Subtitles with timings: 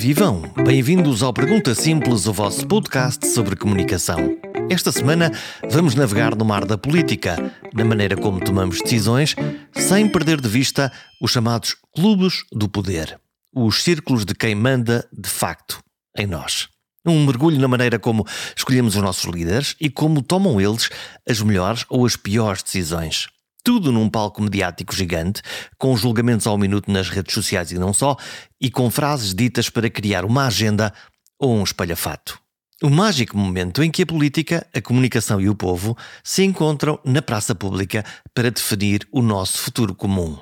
[0.00, 0.40] vivam!
[0.64, 4.34] Bem-vindos ao Pergunta Simples, o vosso podcast sobre comunicação.
[4.70, 5.30] Esta semana
[5.68, 7.36] vamos navegar no mar da política,
[7.74, 9.36] na maneira como tomamos decisões,
[9.74, 10.90] sem perder de vista
[11.20, 13.20] os chamados clubes do poder,
[13.54, 15.82] os círculos de quem manda de facto
[16.16, 16.68] em nós.
[17.06, 18.26] Um mergulho na maneira como
[18.56, 20.88] escolhemos os nossos líderes e como tomam eles
[21.28, 23.26] as melhores ou as piores decisões.
[23.62, 25.42] Tudo num palco mediático gigante,
[25.78, 28.16] com julgamentos ao minuto nas redes sociais e não só,
[28.60, 30.92] e com frases ditas para criar uma agenda
[31.38, 32.40] ou um espalhafato.
[32.82, 37.20] O mágico momento em que a política, a comunicação e o povo se encontram na
[37.20, 40.38] praça pública para definir o nosso futuro comum.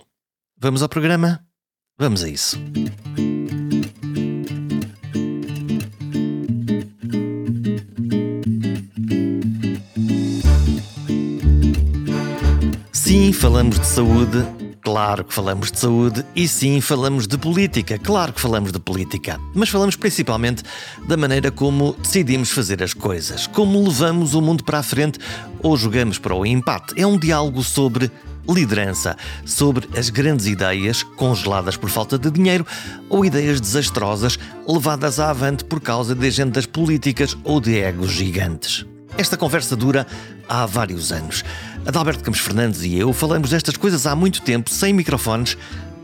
[0.56, 1.44] Vamos ao programa?
[1.98, 2.56] Vamos a isso.
[13.19, 14.47] Sim, falamos de saúde,
[14.80, 19.41] claro que falamos de saúde, e sim, falamos de política, claro que falamos de política.
[19.52, 20.62] Mas falamos principalmente
[21.08, 25.19] da maneira como decidimos fazer as coisas, como levamos o mundo para a frente
[25.60, 26.94] ou jogamos para o empate.
[26.97, 28.08] É um diálogo sobre
[28.48, 32.64] liderança, sobre as grandes ideias congeladas por falta de dinheiro
[33.08, 38.86] ou ideias desastrosas levadas à avante por causa de agendas políticas ou de egos gigantes.
[39.19, 40.06] Esta conversa dura
[40.48, 41.42] há vários anos.
[41.84, 45.58] Adalberto Campos Fernandes e eu falamos destas coisas há muito tempo, sem microfones,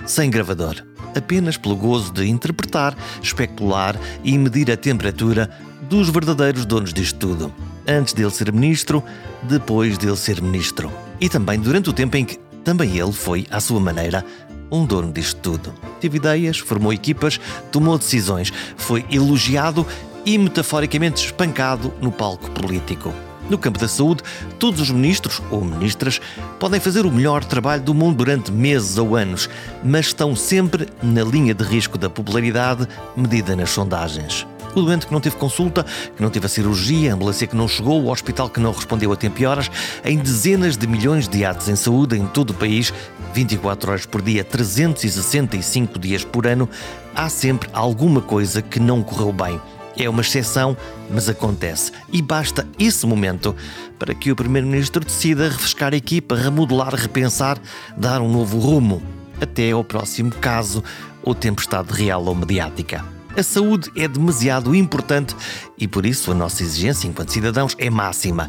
[0.04, 0.82] sem gravador.
[1.16, 5.48] Apenas pelo gozo de interpretar, especular e medir a temperatura
[5.88, 7.54] dos verdadeiros donos disto tudo.
[7.86, 9.00] Antes dele ser ministro,
[9.44, 10.92] depois dele ser ministro.
[11.20, 14.24] E também durante o tempo em que também ele foi, à sua maneira,
[14.72, 15.72] um dono disto tudo.
[16.00, 17.38] Teve ideias, formou equipas,
[17.70, 19.86] tomou decisões, foi elogiado
[20.24, 23.12] e metaforicamente espancado no palco político.
[23.48, 24.22] No campo da saúde,
[24.58, 26.20] todos os ministros ou ministras
[26.58, 29.50] podem fazer o melhor trabalho do mundo durante meses ou anos,
[29.82, 34.46] mas estão sempre na linha de risco da popularidade medida nas sondagens.
[34.74, 35.84] O doente que não teve consulta,
[36.16, 39.12] que não teve a cirurgia, a ambulância que não chegou, o hospital que não respondeu
[39.12, 39.70] a tempo e horas,
[40.04, 42.92] em dezenas de milhões de atos em saúde em todo o país,
[43.34, 46.68] 24 horas por dia, 365 dias por ano,
[47.14, 49.60] há sempre alguma coisa que não correu bem
[49.96, 50.76] é uma exceção,
[51.10, 51.92] mas acontece.
[52.12, 53.54] E basta esse momento
[53.98, 57.58] para que o Primeiro-Ministro decida refrescar a equipa, remodelar, repensar,
[57.96, 59.02] dar um novo rumo,
[59.40, 60.82] até ao próximo caso
[61.22, 63.04] ou tempestade real ou mediática.
[63.36, 65.34] A saúde é demasiado importante
[65.76, 68.48] e por isso a nossa exigência enquanto cidadãos é máxima.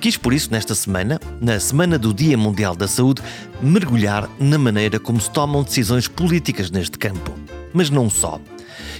[0.00, 3.22] Quis por isso, nesta semana, na Semana do Dia Mundial da Saúde,
[3.62, 7.32] mergulhar na maneira como se tomam decisões políticas neste campo.
[7.72, 8.40] Mas não só.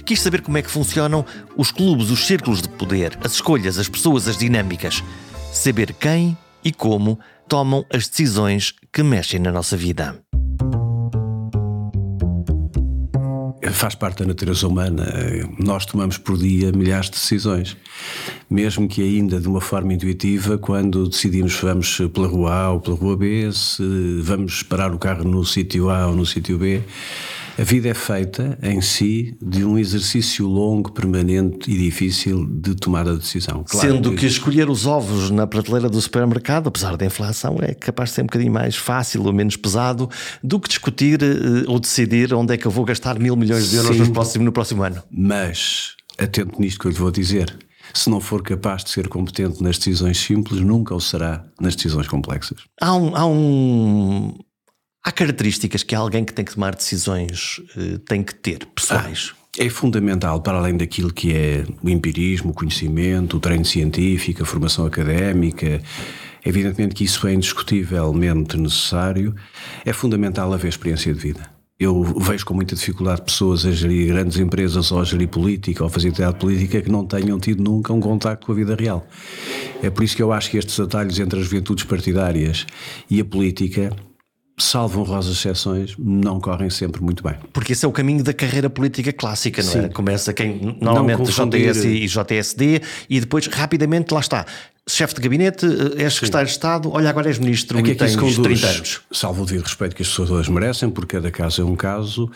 [0.05, 1.25] Quis saber como é que funcionam
[1.57, 5.03] os clubes, os círculos de poder, as escolhas, as pessoas, as dinâmicas.
[5.51, 10.21] Saber quem e como tomam as decisões que mexem na nossa vida.
[13.71, 15.11] Faz parte da natureza humana.
[15.57, 17.75] Nós tomamos por dia milhares de decisões,
[18.47, 22.95] mesmo que ainda de uma forma intuitiva, quando decidimos vamos pela rua A ou pela
[22.95, 26.83] rua B, se vamos parar o carro no sítio A ou no sítio B.
[27.57, 33.13] A vida é feita em si de um exercício longo, permanente e difícil de tomada
[33.13, 33.63] de decisão.
[33.63, 34.17] Claro Sendo que...
[34.17, 38.21] que escolher os ovos na prateleira do supermercado, apesar da inflação, é capaz de ser
[38.23, 40.09] um bocadinho mais fácil ou menos pesado
[40.43, 43.77] do que discutir uh, ou decidir onde é que eu vou gastar mil milhões de
[43.77, 45.01] euros no próximo, no próximo ano.
[45.09, 47.57] Mas, atento nisto que eu lhe vou dizer,
[47.93, 52.07] se não for capaz de ser competente nas decisões simples, nunca o será nas decisões
[52.07, 52.59] complexas.
[52.81, 54.37] Há um, há um,
[55.05, 59.35] Há características que alguém que tem que tomar decisões uh, tem que ter, pessoais.
[59.35, 59.45] Ah.
[59.59, 64.45] É fundamental, para além daquilo que é o empirismo, o conhecimento, o treino científico, a
[64.47, 65.79] formação académica,
[66.43, 69.35] evidentemente que isso é indiscutivelmente necessário,
[69.85, 71.49] é fundamental haver experiência de vida.
[71.79, 75.87] Eu vejo com muita dificuldade pessoas a gerir grandes empresas ou a gerir política ou
[75.87, 79.05] a fazer atividade política que não tenham tido nunca um contacto com a vida real.
[79.83, 82.65] É por isso que eu acho que estes atalhos entre as juventudes partidárias
[83.09, 83.95] e a política
[84.57, 87.35] salvo honrosas exceções, não correm sempre muito bem.
[87.51, 89.73] Porque esse é o caminho da carreira política clássica, não é?
[89.73, 89.79] Sim.
[89.79, 89.89] é?
[89.89, 94.45] Começa quem normalmente JS e JSD e depois rapidamente lá está.
[94.87, 97.95] Chefe de gabinete, eh, és secretário de Estado, olha, agora és ministro é que e
[97.95, 99.01] tens conduz, 30 anos.
[99.11, 102.29] Salvo o devido respeito que as pessoas merecem, porque cada caso é um caso,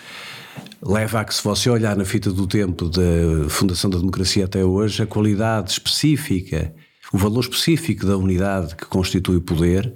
[0.81, 4.65] leva a que, se você olhar na fita do tempo da Fundação da Democracia até
[4.65, 6.74] hoje, a qualidade específica,
[7.13, 9.94] o valor específico da unidade que constitui o poder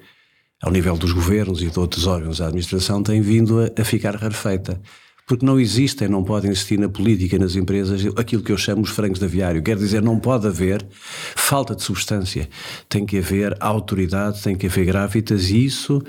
[0.63, 4.15] ao nível dos governos e de outros órgãos da administração, tem vindo a, a ficar
[4.15, 4.81] rarefeita.
[5.27, 8.89] Porque não existem, não podem existir na política, nas empresas, aquilo que eu chamo os
[8.89, 9.61] frangos de aviário.
[9.61, 12.49] Quer dizer, não pode haver falta de substância.
[12.87, 16.01] Tem que haver autoridade, tem que haver grávidas e isso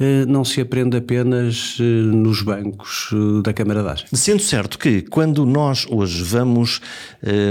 [0.00, 4.06] eh, não se aprende apenas eh, nos bancos eh, da camaragem.
[4.12, 6.80] Sendo certo que quando nós hoje vamos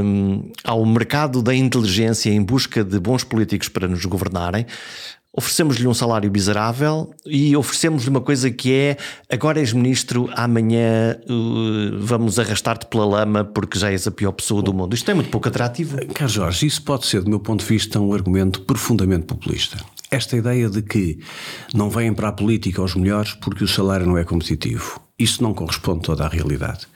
[0.03, 4.65] um, ao mercado da inteligência em busca de bons políticos para nos governarem,
[5.33, 8.97] oferecemos-lhe um salário miserável e oferecemos-lhe uma coisa que é
[9.29, 14.61] agora és ministro, amanhã uh, vamos arrastar-te pela lama porque já és a pior pessoa
[14.61, 14.93] do mundo.
[14.93, 15.97] Isto é muito pouco atrativo.
[16.13, 19.77] Carlos Jorge, isso pode ser, do meu ponto de vista, um argumento profundamente populista.
[20.09, 21.19] Esta ideia de que
[21.73, 24.99] não vêm para a política os melhores porque o salário não é competitivo.
[25.17, 26.87] Isso não corresponde toda à realidade.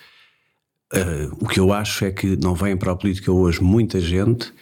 [0.93, 4.53] Uh, o que eu acho é que não vem para a política hoje muita gente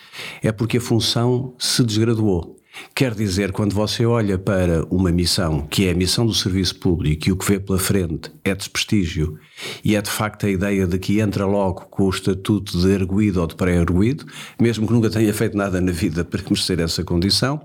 [0.41, 2.62] é porque a função se desgraduou.
[2.95, 7.27] Quer dizer, quando você olha para uma missão, que é a missão do serviço público,
[7.27, 9.37] e o que vê pela frente é desprestígio,
[9.83, 13.41] e é de facto a ideia de que entra logo com o estatuto de erguido
[13.41, 14.25] ou de pré-erguido,
[14.59, 17.61] mesmo que nunca tenha feito nada na vida para merecer essa condição,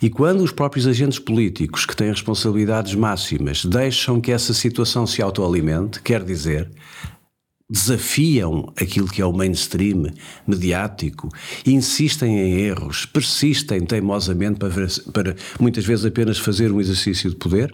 [0.00, 5.22] e quando os próprios agentes políticos, que têm responsabilidades máximas, deixam que essa situação se
[5.22, 6.70] autoalimente, quer dizer,
[7.70, 10.10] desafiam aquilo que é o mainstream
[10.44, 11.28] mediático,
[11.64, 17.72] insistem em erros, persistem teimosamente para, para muitas vezes apenas fazer um exercício de poder,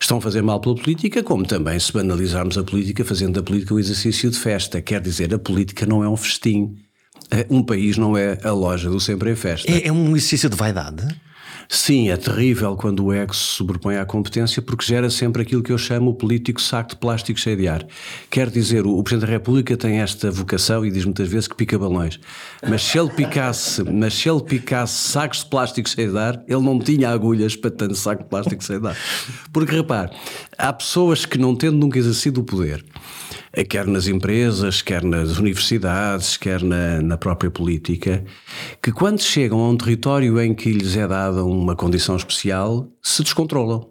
[0.00, 3.74] estão a fazer mal pela política, como também se banalizarmos a política, fazendo da política
[3.74, 4.80] um exercício de festa.
[4.80, 6.76] Quer dizer, a política não é um festim.
[7.48, 9.70] Um país não é a loja do sempre em festa.
[9.70, 11.06] É, é um exercício de vaidade?
[11.68, 15.72] Sim, é terrível quando o ego se sobrepõe à competência porque gera sempre aquilo que
[15.72, 17.86] eu chamo o político saco de plástico cheio de ar.
[18.30, 21.78] Quer dizer, o Presidente da República tem esta vocação e diz muitas vezes que pica
[21.78, 22.18] balões.
[22.68, 26.62] Mas se ele picasse, mas se ele picasse sacos de plástico cheio de ar, ele
[26.62, 28.96] não tinha agulhas para tanto saco de plástico cheio de ar.
[29.52, 30.10] Porque repare,
[30.60, 32.84] há pessoas que não tendo nunca exercido o poder,
[33.52, 38.24] eh, quer nas empresas, quer nas universidades, quer na, na própria política,
[38.82, 43.22] que quando chegam a um território em que lhes é dada uma condição especial, se
[43.22, 43.90] descontrolam.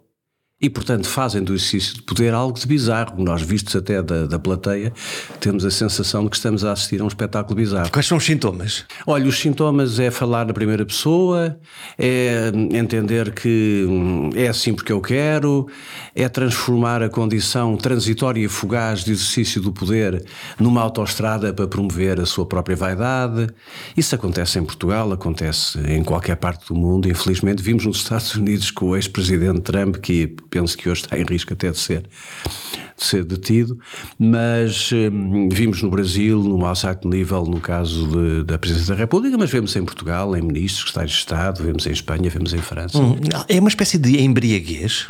[0.60, 3.22] E, portanto, fazem do exercício de poder algo de bizarro.
[3.22, 4.92] Nós, vistos até da, da plateia,
[5.40, 7.90] temos a sensação de que estamos a assistir a um espetáculo bizarro.
[7.90, 8.84] Quais são os sintomas?
[9.06, 11.58] Olha, os sintomas é falar na primeira pessoa,
[11.98, 15.66] é entender que hum, é assim porque eu quero,
[16.14, 20.24] é transformar a condição transitória e fugaz de exercício do poder
[20.58, 23.48] numa autoestrada para promover a sua própria vaidade.
[23.96, 27.08] Isso acontece em Portugal, acontece em qualquer parte do mundo.
[27.08, 31.24] Infelizmente, vimos nos Estados Unidos com o ex-presidente Trump que penso que hoje está em
[31.24, 33.78] risco até de ser, de ser detido,
[34.18, 39.00] mas hum, vimos no Brasil, no mais alto nível, no caso de, da Presidência da
[39.00, 42.58] República, mas vemos em Portugal, em ministros, secretários de Estado, vemos em Espanha, vemos em
[42.58, 42.98] França.
[42.98, 43.16] Hum,
[43.48, 45.06] é uma espécie de embriaguez?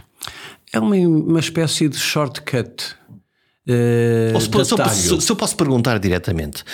[0.72, 2.94] É uma, uma espécie de shortcut.
[3.68, 4.48] Uh, se,
[4.94, 6.64] se, se, eu posso perguntar diretamente,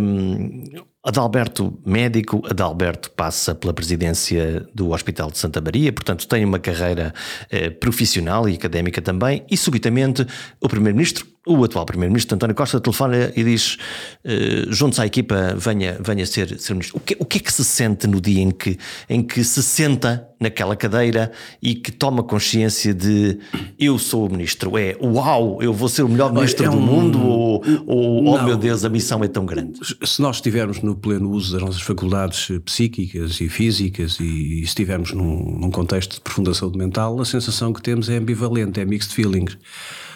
[0.00, 0.64] um,
[1.04, 7.12] Adalberto, médico, Adalberto passa pela presidência do Hospital de Santa Maria, portanto tem uma carreira
[7.50, 10.24] eh, profissional e académica também, e subitamente
[10.60, 13.76] o Primeiro-Ministro o atual Primeiro-Ministro António Costa telefona e diz:
[14.24, 16.98] uh, juntos à equipa, venha, venha ser, ser ministro.
[16.98, 18.78] O que, o que é que se sente no dia em que,
[19.08, 23.38] em que se senta naquela cadeira e que toma consciência de
[23.78, 24.78] eu sou o ministro?
[24.78, 26.74] É uau, eu vou ser o melhor ministro é um...
[26.74, 27.26] do mundo?
[27.26, 29.80] Ou, ou oh meu Deus, a missão é tão grande?
[30.04, 35.12] Se nós estivermos no pleno uso das nossas faculdades psíquicas e físicas e, e estivermos
[35.12, 39.12] num, num contexto de profunda saúde mental, a sensação que temos é ambivalente, é mixed
[39.12, 39.56] feelings.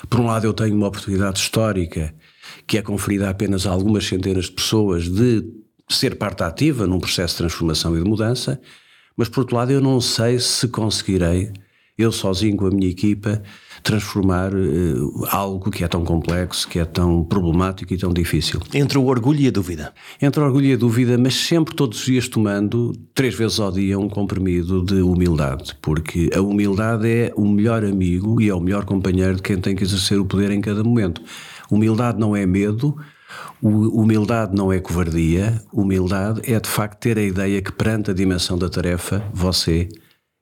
[0.08, 2.14] Por um lado, eu tenho uma oportunidade histórica
[2.66, 5.44] que é conferida apenas a algumas centenas de pessoas de
[5.88, 8.60] ser parte ativa num processo de transformação e de mudança,
[9.16, 11.52] mas por outro lado, eu não sei se conseguirei,
[11.96, 13.42] eu sozinho com a minha equipa,
[13.86, 18.60] transformar uh, algo que é tão complexo, que é tão problemático e tão difícil.
[18.74, 19.94] Entre o orgulho e a dúvida.
[20.20, 23.70] Entre o orgulho e a dúvida, mas sempre todos os dias tomando, três vezes ao
[23.70, 28.60] dia, um comprimido de humildade, porque a humildade é o melhor amigo e é o
[28.60, 31.22] melhor companheiro de quem tem que exercer o poder em cada momento.
[31.70, 32.96] Humildade não é medo,
[33.62, 38.56] Humildade não é covardia, humildade é de facto ter a ideia que perante a dimensão
[38.56, 39.88] da tarefa você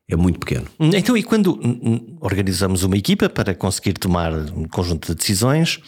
[0.07, 0.67] é muito pequeno.
[0.79, 1.59] Então, e quando
[2.21, 5.81] organizamos uma equipa para conseguir tomar um conjunto de decisões,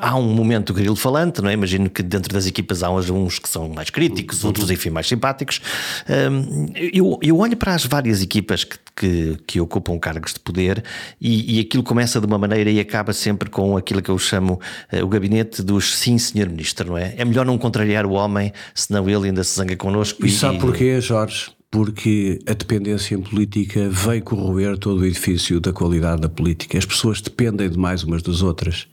[0.00, 1.52] há um momento grilo falante, não é?
[1.52, 5.60] Imagino que dentro das equipas há uns que são mais críticos, outros, enfim, mais simpáticos.
[6.08, 10.82] Hum, eu, eu olho para as várias equipas que, que, que ocupam cargos de poder
[11.20, 14.58] e, e, aquilo começa de uma maneira e acaba sempre com aquilo que eu chamo
[14.90, 17.14] eh, o gabinete dos sim, senhor ministro, não é?
[17.16, 20.24] É melhor não contrariar o homem, senão ele ainda se zanga connosco.
[20.24, 21.57] E, e sabe porquê, Jorge?
[21.70, 26.78] Porque a dependência política veio corroer todo o edifício da qualidade da política.
[26.78, 28.88] As pessoas dependem demais umas das outras.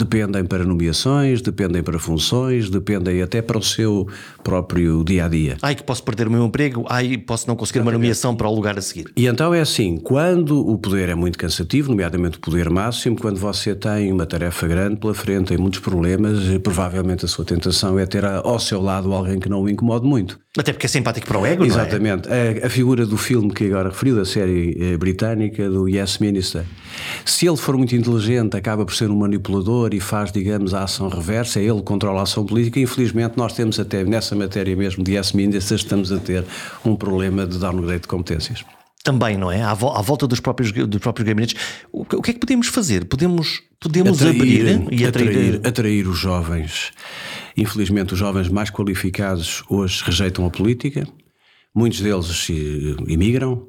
[0.00, 4.08] Dependem para nomeações, dependem para funções, dependem até para o seu
[4.42, 5.56] próprio dia a dia.
[5.60, 8.54] Ai, que posso perder o meu emprego, ai, posso não conseguir uma nomeação para o
[8.54, 9.06] lugar a seguir.
[9.16, 13.38] E então é assim: quando o poder é muito cansativo, nomeadamente o poder máximo, quando
[13.38, 18.06] você tem uma tarefa grande pela frente, tem muitos problemas, provavelmente a sua tentação é
[18.06, 20.38] ter ao seu lado alguém que não o incomode muito.
[20.58, 22.28] Até porque é simpático para o ego, Exatamente.
[22.28, 22.62] não é?
[22.62, 26.64] A, a, figura do filme que agora referiu, da série eh, britânica, do Yes Minister.
[27.24, 31.08] Se ele for muito inteligente, acaba por ser um manipulador e faz, digamos, a ação
[31.08, 32.80] reversa, é ele que controla a ação política.
[32.80, 36.44] Infelizmente, nós temos até nessa matéria mesmo de Minister, estamos a ter
[36.84, 38.64] um problema de downgrade de competências.
[39.02, 39.62] Também, não é?
[39.62, 41.54] À, volta dos próprios, dos próprios gabinetes.
[41.90, 43.06] O que é que podemos fazer?
[43.06, 45.28] Podemos, podemos atrair, abrir e atrair...
[45.28, 46.92] Atrair, atrair os jovens.
[47.56, 51.06] Infelizmente, os jovens mais qualificados hoje rejeitam a política.
[51.74, 52.48] Muitos deles
[53.06, 53.66] imigram,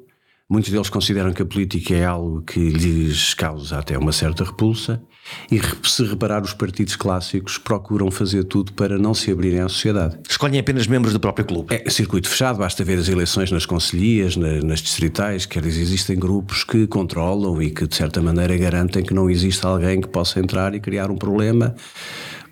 [0.52, 5.02] Muitos deles consideram que a política é algo que lhes causa até uma certa repulsa,
[5.50, 10.18] e se reparar, os partidos clássicos procuram fazer tudo para não se abrirem à sociedade.
[10.28, 11.74] Escolhem apenas membros do próprio clube.
[11.74, 16.64] É circuito fechado, basta ver as eleições nas conselhias, nas distritais, quer dizer, existem grupos
[16.64, 20.74] que controlam e que, de certa maneira, garantem que não existe alguém que possa entrar
[20.74, 21.74] e criar um problema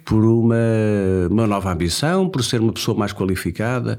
[0.04, 0.56] por uma,
[1.30, 3.98] uma nova ambição, por ser uma pessoa mais qualificada.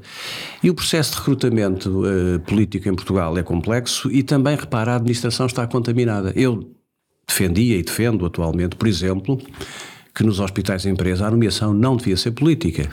[0.62, 4.96] E o processo de recrutamento uh, político em Portugal é complexo e também, repara, a
[4.96, 6.32] administração está contaminada.
[6.36, 6.70] Eu
[7.26, 9.40] defendia e defendo atualmente, por exemplo,
[10.14, 12.88] que nos hospitais de empresa a nomeação não devia ser política.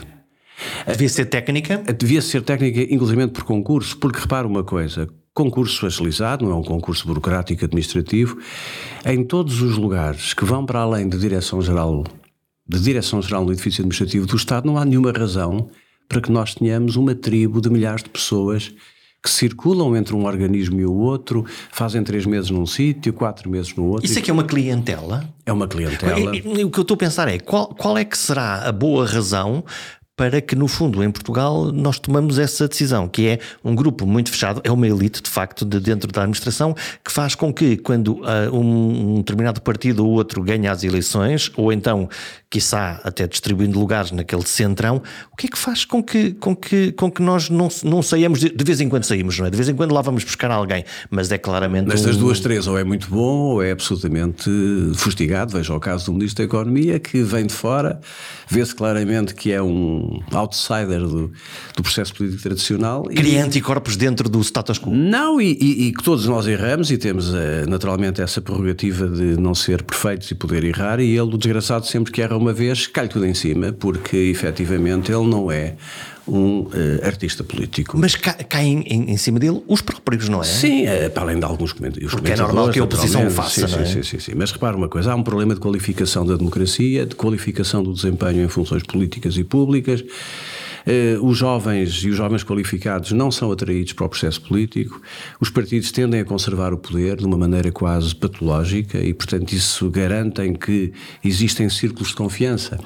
[0.86, 1.82] Devia ser técnica?
[1.98, 6.62] Devia ser técnica, inclusive por concurso, porque repara uma coisa: concurso agilizado, não é um
[6.62, 8.38] concurso burocrático administrativo,
[9.04, 12.04] em todos os lugares que vão para além de direção-geral
[12.70, 15.68] de Direção-Geral do Edifício Administrativo do Estado, não há nenhuma razão
[16.08, 18.72] para que nós tenhamos uma tribo de milhares de pessoas
[19.22, 23.74] que circulam entre um organismo e o outro, fazem três meses num sítio, quatro meses
[23.74, 24.06] no outro.
[24.06, 25.28] Isso aqui é uma clientela?
[25.44, 26.34] É uma clientela.
[26.34, 28.72] E, e, o que eu estou a pensar é qual, qual é que será a
[28.72, 29.62] boa razão
[30.20, 34.30] para que, no fundo, em Portugal, nós tomamos essa decisão, que é um grupo muito
[34.30, 38.16] fechado, é uma elite, de facto, de dentro da administração, que faz com que, quando
[38.16, 42.06] uh, um, um, determinado partido ou outro ganha as eleições, ou então,
[42.50, 45.00] quiçá, até distribuindo lugares naquele centrão,
[45.32, 48.40] o que é que faz com que, com que, com que nós não, não saiamos,
[48.40, 49.50] de, de vez em quando saímos, não é?
[49.50, 51.88] De vez em quando lá vamos buscar alguém, mas é claramente.
[51.88, 52.20] Nestas um...
[52.20, 54.50] duas, três, ou é muito bom, ou é absolutamente
[54.96, 55.56] fustigado.
[55.56, 57.98] Veja o caso do Ministro da Economia, que vem de fora,
[58.50, 61.32] vê-se claramente que é um outsider do,
[61.76, 63.04] do processo político tradicional.
[63.04, 64.90] Cria e, anticorpos dentro do status quo?
[64.90, 69.40] Não, e, e, e que todos nós erramos e temos eh, naturalmente essa prerrogativa de
[69.40, 72.86] não ser perfeitos e poder errar, e ele, o desgraçado, sempre que erra uma vez,
[72.86, 75.76] cai tudo em cima, porque efetivamente ele não é
[76.30, 76.70] um uh,
[77.04, 77.98] artista político.
[77.98, 80.44] Mas caem em, em, cima dele os próprios, não é?
[80.44, 82.12] Sim, é, para além de alguns comentários.
[82.12, 83.84] Porque é normal que a oposição o faça, sim, é?
[83.84, 84.32] Sim, sim, sim.
[84.36, 88.44] Mas repara uma coisa, há um problema de qualificação da democracia, de qualificação do desempenho
[88.44, 90.00] em funções políticas e públicas.
[90.00, 95.00] Uh, os jovens e os jovens qualificados não são atraídos para o processo político,
[95.38, 99.90] os partidos tendem a conservar o poder de uma maneira quase patológica e, portanto, isso
[99.90, 102.78] garantem que existem círculos de confiança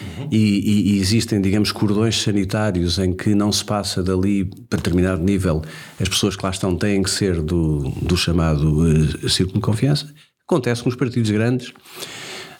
[0.00, 0.28] Uhum.
[0.30, 5.62] E, e, existem, digamos, cordões sanitários em que não se passa dali para determinado nível.
[6.00, 10.12] As pessoas que lá estão têm que ser do, do chamado uh, círculo de confiança.
[10.46, 11.72] Acontece com os partidos grandes.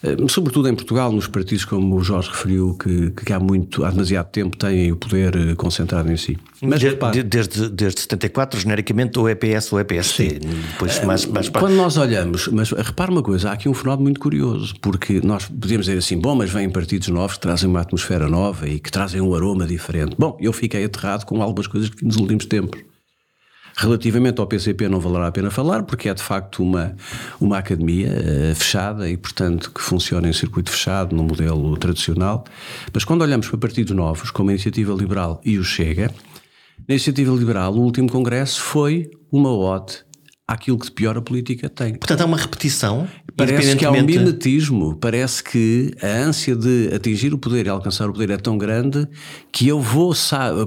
[0.02, 3.90] Eh, sobretudo em Portugal, nos partidos como o Jorge referiu, que, que há muito, há
[3.90, 6.38] demasiado tempo têm o poder eh, concentrado em si.
[6.62, 10.40] Mas, de, de, desde, desde 74, genericamente, ou é PS ou PSD.
[10.72, 14.20] Depois, mais, mais Quando nós olhamos, mas repara uma coisa, há aqui um fenómeno muito
[14.20, 18.28] curioso, porque nós podemos dizer assim, bom, mas vêm partidos novos que trazem uma atmosfera
[18.28, 20.16] nova e que trazem um aroma diferente.
[20.18, 22.80] Bom, eu fiquei aterrado com algumas coisas que nos últimos tempos.
[23.80, 26.94] Relativamente ao PCP não valerá a pena falar, porque é de facto uma,
[27.40, 32.44] uma academia uh, fechada e, portanto, que funciona em circuito fechado, no modelo tradicional.
[32.92, 36.10] Mas quando olhamos para partidos novos, como a Iniciativa Liberal e o Chega,
[36.86, 40.04] na Iniciativa Liberal, o último congresso foi uma ode
[40.50, 41.94] àquilo que de pior a política tem.
[41.94, 43.06] Portanto, há uma repetição.
[43.36, 48.10] Parece que há um mimetismo, parece que a ânsia de atingir o poder e alcançar
[48.10, 49.06] o poder é tão grande
[49.52, 50.12] que eu vou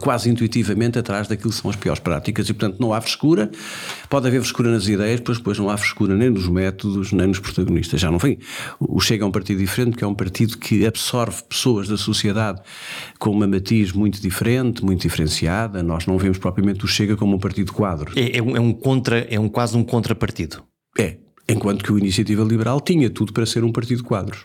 [0.01, 3.51] quase intuitivamente atrás daquilo que são as piores práticas e, portanto, não há frescura.
[4.09, 7.39] Pode haver frescura nas ideias, pois depois não há frescura nem nos métodos, nem nos
[7.39, 7.99] protagonistas.
[7.99, 8.39] Já não vem.
[8.79, 12.61] O Chega é um partido diferente, que é um partido que absorve pessoas da sociedade
[13.19, 15.83] com uma matiz muito diferente, muito diferenciada.
[15.83, 18.13] Nós não vemos propriamente o Chega como um partido quadro.
[18.15, 20.63] É, é, um, é um contra, é um quase um contrapartido.
[20.97, 24.43] É, enquanto que o Iniciativa Liberal tinha tudo para ser um partido de quadros.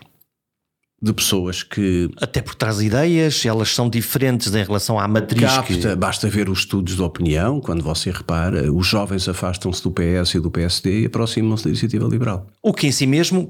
[1.01, 2.09] De pessoas que.
[2.17, 5.41] Até por trás ideias, elas são diferentes em relação à matriz.
[5.41, 5.95] Capta, que...
[5.95, 10.39] Basta ver os estudos de opinião, quando você repara, os jovens afastam-se do PS e
[10.39, 12.47] do PSD e aproximam-se da iniciativa liberal.
[12.61, 13.49] O que em si mesmo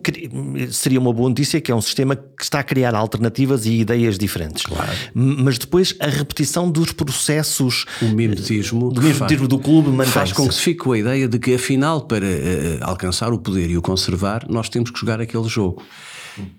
[0.71, 4.17] seria uma boa notícia, que é um sistema que está a criar alternativas e ideias
[4.17, 4.63] diferentes.
[4.63, 4.91] Claro.
[5.13, 7.85] Mas depois a repetição dos processos.
[8.01, 8.91] O mimetismo.
[8.91, 12.01] Do mimetismo do clube Faz com que se fique com a ideia de que, afinal,
[12.01, 12.29] para uh,
[12.81, 15.83] alcançar o poder e o conservar, nós temos que jogar aquele jogo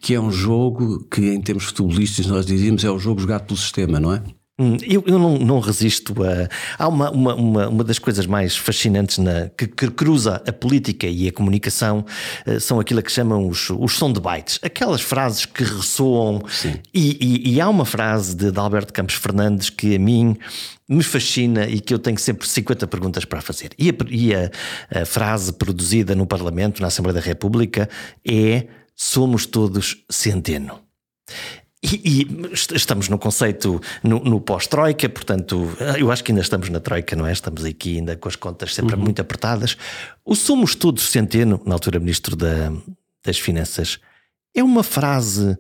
[0.01, 3.59] que é um jogo que, em termos futebolistas, nós dizíamos é o jogo jogado pelo
[3.59, 4.23] sistema, não é?
[4.61, 6.47] Hum, eu, eu não, não, resisto a.
[6.79, 11.07] Há uma, uma, uma, uma, das coisas mais fascinantes na, que, que cruza a política
[11.07, 12.05] e a comunicação
[12.47, 16.43] uh, são aquilo que chamam os, os soundbites, aquelas frases que ressoam.
[16.93, 20.37] E, e, e, há uma frase de, de Alberto Campos Fernandes que a mim
[20.87, 23.71] me fascina e que eu tenho sempre 50 perguntas para fazer.
[23.79, 24.51] E a, e a,
[25.01, 27.89] a frase produzida no Parlamento, na Assembleia da República,
[28.29, 28.67] é
[29.01, 30.79] somos todos centeno.
[31.83, 36.81] E, e, estamos no conceito no, no pós-Troika, portanto, eu acho que ainda estamos na
[36.81, 37.33] Troika, não é?
[37.33, 39.03] Estamos aqui ainda com as contas sempre uhum.
[39.03, 39.79] muito apertadas.
[40.23, 42.71] O somos todos centeno, na altura Ministro da,
[43.25, 43.99] das Finanças,
[44.55, 45.57] é uma frase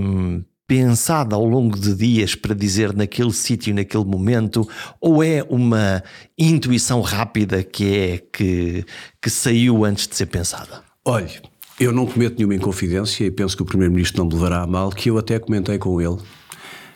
[0.00, 4.68] hum, pensada ao longo de dias para dizer naquele sítio, naquele momento,
[5.00, 6.02] ou é uma
[6.36, 8.84] intuição rápida que é que,
[9.22, 10.82] que saiu antes de ser pensada?
[11.04, 11.40] Olhe,
[11.80, 14.90] eu não cometo nenhuma inconfidência e penso que o Primeiro-Ministro não me levará a mal,
[14.90, 16.18] que eu até comentei com ele.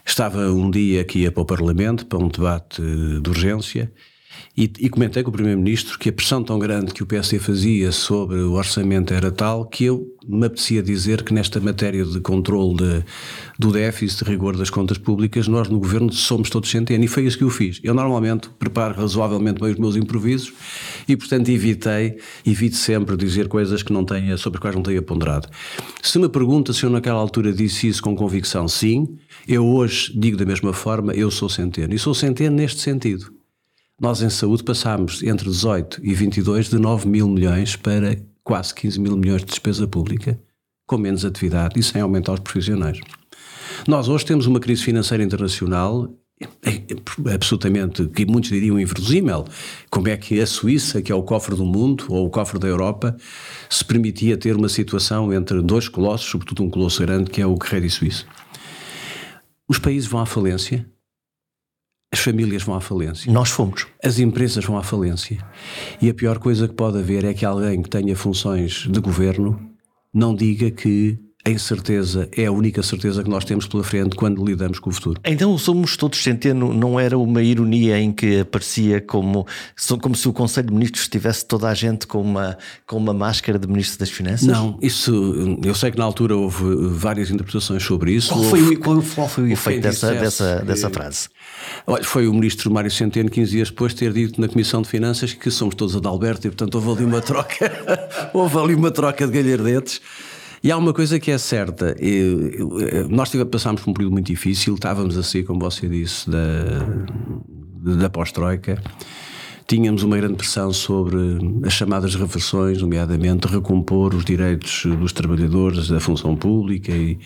[0.04, 3.90] Estava um dia ia para o Parlamento, para um debate de urgência,
[4.56, 7.90] e, e, comentei com o Primeiro-Ministro que a pressão tão grande que o PSD fazia
[7.90, 12.76] sobre o orçamento era tal que eu me apetecia dizer que nesta matéria de controle
[12.76, 13.04] de,
[13.58, 17.24] do déficit, de rigor das contas públicas, nós no Governo somos todos centenas e foi
[17.24, 17.80] isso que eu fiz.
[17.82, 20.52] Eu normalmente preparo razoavelmente bem os meus improvisos
[21.08, 25.02] e, portanto, evitei, evito sempre dizer coisas que não tenha, sobre as quais não tenha
[25.02, 25.48] ponderado.
[26.00, 29.18] Se me pergunta se eu naquela altura disse isso com convicção, sim.
[29.48, 31.92] Eu hoje digo da mesma forma, eu sou centeno.
[31.92, 33.32] E sou centeno neste sentido.
[34.00, 39.00] Nós em saúde passámos entre 18 e 22 de 9 mil milhões para quase 15
[39.00, 40.38] mil milhões de despesa pública,
[40.86, 42.98] com menos atividade e sem aumentar os profissionais.
[43.86, 46.12] Nós hoje temos uma crise financeira internacional
[47.32, 49.44] absolutamente, que muitos diriam inverosímil,
[49.88, 52.66] como é que a Suíça, que é o cofre do mundo, ou o cofre da
[52.66, 53.16] Europa,
[53.70, 57.56] se permitia ter uma situação entre dois colossos, sobretudo um colosso grande, que é o
[57.56, 58.24] Credit Suisse.
[59.68, 60.84] Os países vão à falência,
[62.14, 63.30] as famílias vão à falência.
[63.32, 63.88] Nós fomos.
[64.02, 65.36] As empresas vão à falência.
[66.00, 69.58] E a pior coisa que pode haver é que alguém que tenha funções de governo
[70.12, 74.42] não diga que a incerteza é a única certeza que nós temos pela frente quando
[74.42, 75.20] lidamos com o futuro.
[75.24, 79.46] Então somos todos centeno, não era uma ironia em que aparecia como,
[80.00, 83.58] como se o Conselho de Ministros estivesse toda a gente com uma, com uma máscara
[83.58, 84.46] de Ministro das Finanças?
[84.46, 88.32] Não, isso eu sei que na altura houve várias interpretações sobre isso.
[88.32, 91.28] Qual foi, houve, qual, qual foi o efeito dessa, dessa, dessa frase?
[91.86, 95.34] Olha, foi o Ministro Mário Centeno, 15 dias depois, ter dito na Comissão de Finanças
[95.34, 97.70] que somos todos Adalberto e portanto houve ali uma troca,
[98.32, 100.00] houve ali uma troca de galhardetes.
[100.64, 101.94] E há uma coisa que é certa:
[103.10, 108.82] nós passámos por um período muito difícil, estávamos assim, como você disse, da, da pós-Troika.
[109.66, 111.18] Tínhamos uma grande pressão sobre
[111.66, 117.18] as chamadas reversões, nomeadamente recompor os direitos dos trabalhadores da função pública e,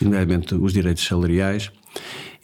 [0.00, 1.70] nomeadamente, os direitos salariais.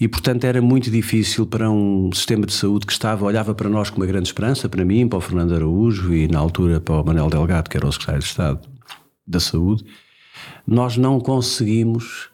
[0.00, 3.90] E, portanto, era muito difícil para um sistema de saúde que estava, olhava para nós
[3.90, 7.04] com uma grande esperança, para mim, para o Fernando Araújo e, na altura, para o
[7.04, 8.60] Manuel Delgado, que era o secretário de Estado
[9.26, 9.84] da Saúde,
[10.66, 12.30] nós não conseguimos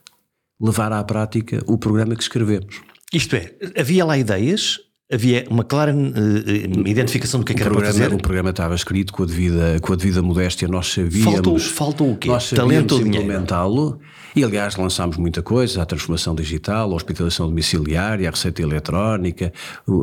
[0.60, 2.80] levar à prática o programa que escrevemos.
[3.12, 4.80] Isto é, havia lá ideias,
[5.12, 8.14] havia uma clara uh, identificação do que, é que era programa, para fazer.
[8.14, 11.24] O programa estava escrito com a devida, com a devida modéstia, nós sabíamos.
[11.24, 12.28] Faltou, faltou o quê?
[12.28, 14.00] Nós sabíamos implementá-lo.
[14.34, 19.50] E aliás lançámos muita coisa, a transformação digital, a hospitalização domiciliária, a receita eletrónica,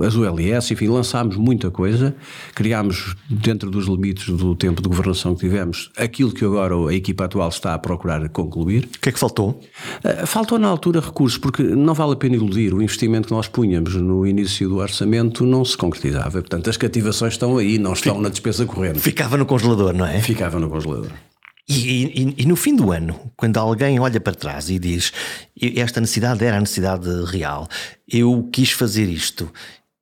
[0.03, 2.15] as ULS, enfim, lançámos muita coisa,
[2.55, 7.25] criámos dentro dos limites do tempo de governação que tivemos aquilo que agora a equipa
[7.25, 8.85] atual está a procurar concluir.
[8.85, 9.61] O que é que faltou?
[10.03, 13.47] Uh, faltou na altura recursos, porque não vale a pena iludir, o investimento que nós
[13.47, 14.92] punhamos no início do orçamento
[15.45, 16.32] não se concretizava.
[16.32, 18.23] Portanto, as cativações estão aí, não estão Fic...
[18.23, 18.99] na despesa corrente.
[18.99, 20.19] Ficava no congelador, não é?
[20.21, 21.12] Ficava no congelador.
[21.67, 25.13] E, e, e, no fim do ano, quando alguém olha para trás e diz
[25.77, 27.69] esta necessidade era a necessidade real,
[28.08, 29.49] eu quis fazer isto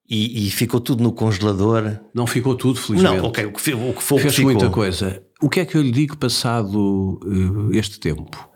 [0.10, 2.00] e, e ficou tudo no congelador.
[2.14, 3.18] Não ficou tudo, felizmente.
[3.18, 4.52] Não, ok, o que, o que foi Fez ficou.
[4.52, 5.24] muita coisa.
[5.42, 8.51] O que é que eu lhe digo passado uh, este tempo?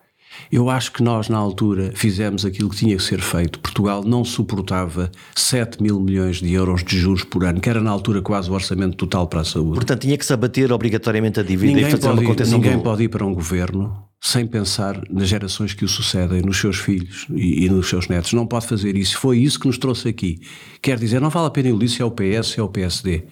[0.51, 3.59] Eu acho que nós, na altura, fizemos aquilo que tinha que ser feito.
[3.59, 7.91] Portugal não suportava 7 mil milhões de euros de juros por ano, que era na
[7.91, 9.75] altura quase o orçamento total para a saúde.
[9.75, 12.77] Portanto, tinha que se abater obrigatoriamente a dívida ninguém e fazer pode, uma contenção Ninguém
[12.77, 12.83] do...
[12.83, 17.27] pode ir para um governo sem pensar nas gerações que o sucedem, nos seus filhos
[17.29, 18.33] e, e, nos seus netos.
[18.33, 19.17] Não pode fazer isso.
[19.19, 20.39] Foi isso que nos trouxe aqui.
[20.81, 23.23] Quer dizer, não vale a pena iludir se é o PS, se é o PSD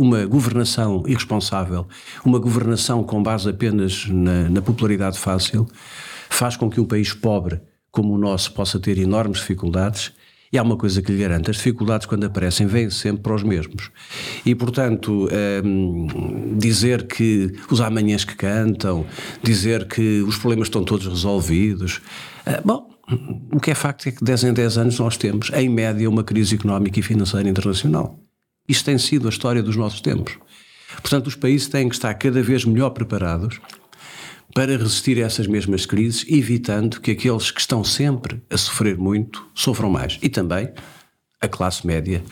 [0.00, 1.86] uma governação irresponsável,
[2.24, 5.68] uma governação com base apenas na, na, popularidade fácil,
[6.30, 10.12] faz com que um país pobre como o nosso possa ter enormes dificuldades.
[10.52, 13.42] E há uma coisa que lhe garanto: as dificuldades, quando aparecem, vêm sempre para os
[13.42, 13.90] mesmos.
[14.44, 15.28] E, portanto,
[15.64, 19.06] hum, dizer que os amanhãs que cantam,
[19.42, 22.00] dizer que os problemas estão todos resolvidos.
[22.46, 22.90] Uh, bom,
[23.52, 26.24] o que é facto é que 10 em 10 anos nós temos, em média, uma
[26.24, 28.18] crise económica e financeira internacional.
[28.68, 30.36] Isto tem sido a história dos nossos tempos.
[31.00, 33.60] Portanto, os países têm que estar cada vez melhor preparados
[34.54, 39.46] para resistir a essas mesmas crises, evitando que aqueles que estão sempre a sofrer muito
[39.54, 40.18] sofram mais.
[40.22, 40.70] E também
[41.40, 42.22] a classe média,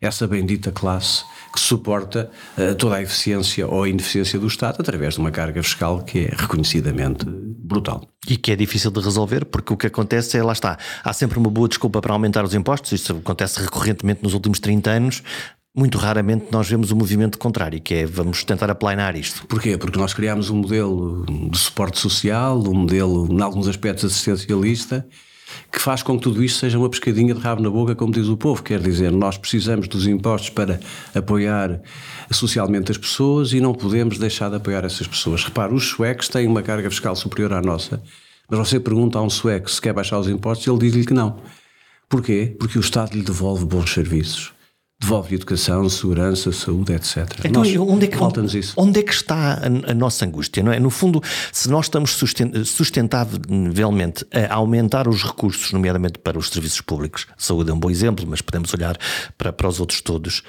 [0.00, 5.14] essa bendita classe que suporta uh, toda a eficiência ou a ineficiência do Estado através
[5.14, 8.06] de uma carga fiscal que é reconhecidamente brutal.
[8.28, 11.38] E que é difícil de resolver, porque o que acontece é, lá está, há sempre
[11.38, 15.22] uma boa desculpa para aumentar os impostos, isso acontece recorrentemente nos últimos 30 anos,
[15.74, 19.46] muito raramente nós vemos o movimento contrário, que é vamos tentar aplanar isto.
[19.46, 19.76] Porquê?
[19.76, 25.06] Porque nós criámos um modelo de suporte social, um modelo, em alguns aspectos, assistencialista,
[25.70, 28.26] que faz com que tudo isto seja uma pescadinha de rabo na boca, como diz
[28.26, 28.62] o povo.
[28.62, 30.80] Quer dizer, nós precisamos dos impostos para
[31.14, 31.80] apoiar
[32.30, 35.44] socialmente as pessoas e não podemos deixar de apoiar essas pessoas.
[35.44, 38.02] Repare, os suecos têm uma carga fiscal superior à nossa,
[38.50, 41.40] mas você pergunta a um sueco se quer baixar os impostos ele diz-lhe que não.
[42.08, 42.56] Porquê?
[42.58, 44.57] Porque o Estado lhe devolve bons serviços
[45.00, 47.24] devolve educação, segurança, saúde, etc.
[47.44, 48.74] Então, nós, onde é que, falta-nos isso?
[48.76, 50.60] Onde é que está a, a, nossa angústia?
[50.62, 50.80] Não é?
[50.80, 52.20] No fundo, se nós estamos
[52.64, 58.26] sustentavelmente a aumentar os recursos, nomeadamente para os serviços públicos, saúde é um bom exemplo,
[58.28, 58.98] mas podemos olhar
[59.36, 60.42] para, para os outros todos,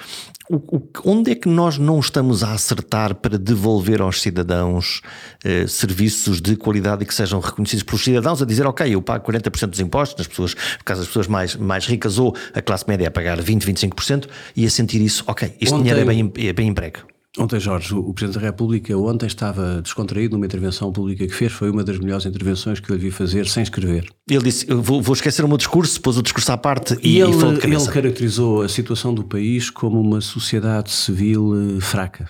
[0.50, 5.02] o, o, onde é que nós não estamos a acertar para devolver aos cidadãos
[5.44, 9.32] eh, serviços de qualidade e que sejam reconhecidos pelos cidadãos a dizer, ok, eu pago
[9.32, 12.84] 40% dos impostos nas pessoas, no caso das pessoas mais, mais ricas ou a classe
[12.88, 15.84] média a pagar 20, 25% e a sentir isso, ok, este Ontem...
[15.84, 17.00] dinheiro é bem, é bem emprego.
[17.38, 21.70] Ontem, Jorge, o Presidente da República ontem estava descontraído numa intervenção pública que fez, foi
[21.70, 24.10] uma das melhores intervenções que eu lhe vi fazer sem escrever.
[24.28, 27.22] Ele disse, vou, vou, esquecer o meu discurso, pôs o discurso à parte e, e
[27.22, 27.74] ele, e.
[27.74, 32.30] Ele caracterizou a situação do país como uma sociedade civil eh, fraca.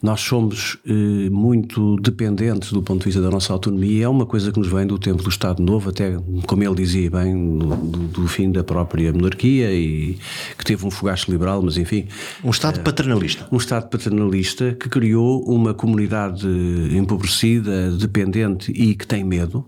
[0.00, 4.52] Nós somos eh, muito dependentes do ponto de vista da nossa autonomia, é uma coisa
[4.52, 8.28] que nos vem do tempo do Estado Novo, até, como ele dizia bem, do, do
[8.28, 10.16] fim da própria monarquia e
[10.56, 12.06] que teve um fogacho liberal, mas enfim.
[12.44, 13.48] Um Estado paternalista.
[13.50, 16.46] Um Estado paternalista que criou uma comunidade
[16.92, 19.66] empobrecida, dependente e que tem medo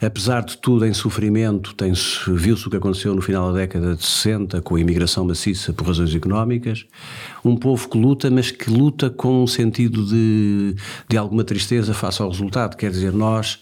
[0.00, 1.74] Apesar de tudo, em sofrimento,
[2.28, 5.86] viu-se o que aconteceu no final da década de 60 com a imigração maciça por
[5.86, 6.84] razões económicas.
[7.44, 10.74] Um povo que luta, mas que luta com um sentido de,
[11.08, 12.76] de alguma tristeza face ao resultado.
[12.76, 13.60] Quer dizer, nós,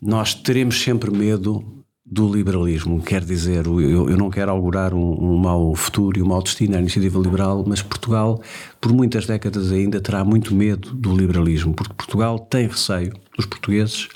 [0.00, 3.00] nós teremos sempre medo do liberalismo.
[3.00, 6.76] Quer dizer, eu, eu não quero augurar um, um mau futuro e um mau destino
[6.76, 8.42] à iniciativa liberal, mas Portugal,
[8.78, 14.08] por muitas décadas ainda, terá muito medo do liberalismo, porque Portugal tem receio, os portugueses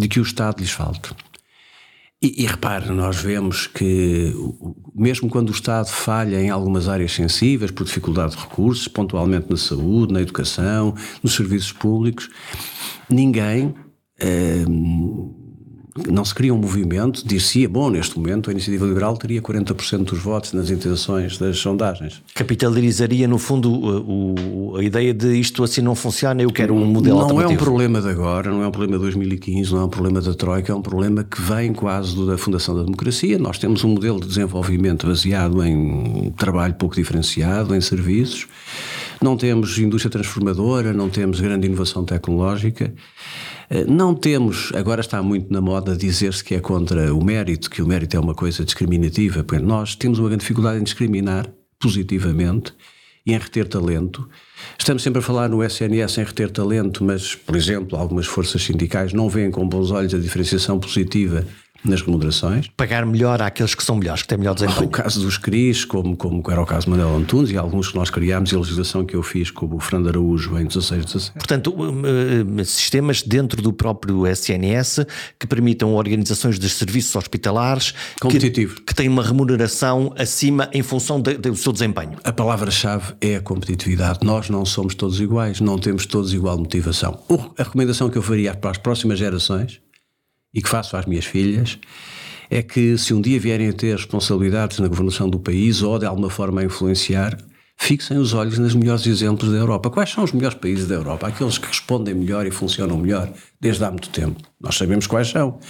[0.00, 1.10] de que o Estado lhes falte.
[2.22, 4.34] E, e repare, nós vemos que,
[4.94, 9.56] mesmo quando o Estado falha em algumas áreas sensíveis, por dificuldade de recursos, pontualmente na
[9.56, 12.28] saúde, na educação, nos serviços públicos,
[13.08, 13.74] ninguém.
[14.18, 14.64] Eh,
[16.08, 20.18] não se cria um movimento, dizia, bom, neste momento a Iniciativa Liberal teria 40% dos
[20.18, 22.22] votos nas intenções das sondagens.
[22.34, 26.84] Capitalizaria, no fundo, o, o, a ideia de isto assim não funciona, eu quero um
[26.84, 27.52] modelo Não alternativo.
[27.52, 30.20] é um problema de agora, não é um problema de 2015, não é um problema
[30.20, 33.38] da Troika, é um problema que vem quase da Fundação da Democracia.
[33.38, 38.46] Nós temos um modelo de desenvolvimento baseado em trabalho pouco diferenciado, em serviços,
[39.20, 42.92] não temos indústria transformadora, não temos grande inovação tecnológica.
[43.70, 47.80] Eh, não temos, agora está muito na moda dizer-se que é contra o mérito, que
[47.80, 52.74] o mérito é uma coisa discriminativa, porque nós temos uma grande dificuldade em discriminar positivamente
[53.24, 54.28] e em reter talento.
[54.76, 59.12] Estamos sempre a falar no SNS em reter talento, mas, por exemplo, algumas forças sindicais
[59.12, 61.46] não veem com bons olhos a diferenciação positiva
[61.84, 62.68] nas remunerações.
[62.76, 64.86] Pagar melhor àqueles que são melhores, que têm melhor desempenho.
[64.86, 67.96] O caso dos CRIs, como, como era o caso de Manuel Antunes e alguns que
[67.96, 71.32] nós criámos e a legislação que eu fiz como o Fernando Araújo em 16, 17.
[71.32, 71.74] Portanto,
[72.64, 75.06] sistemas dentro do próprio SNS
[75.38, 78.76] que permitam organizações de serviços hospitalares Competitivo.
[78.76, 82.16] que, que têm uma remuneração acima em função de, do seu desempenho.
[82.24, 84.20] A palavra-chave é a competitividade.
[84.22, 87.20] Nós não somos todos iguais, não temos todos igual motivação.
[87.56, 89.80] A recomendação que eu faria para as próximas gerações
[90.52, 91.78] e que faço às minhas filhas
[92.50, 96.04] é que se um dia vierem a ter responsabilidades na governação do país ou de
[96.04, 97.38] alguma forma a influenciar,
[97.78, 99.88] fixem os olhos nos melhores exemplos da Europa.
[99.88, 101.28] Quais são os melhores países da Europa?
[101.28, 104.40] Aqueles que respondem melhor e funcionam melhor desde há muito tempo.
[104.60, 105.60] Nós sabemos quais são.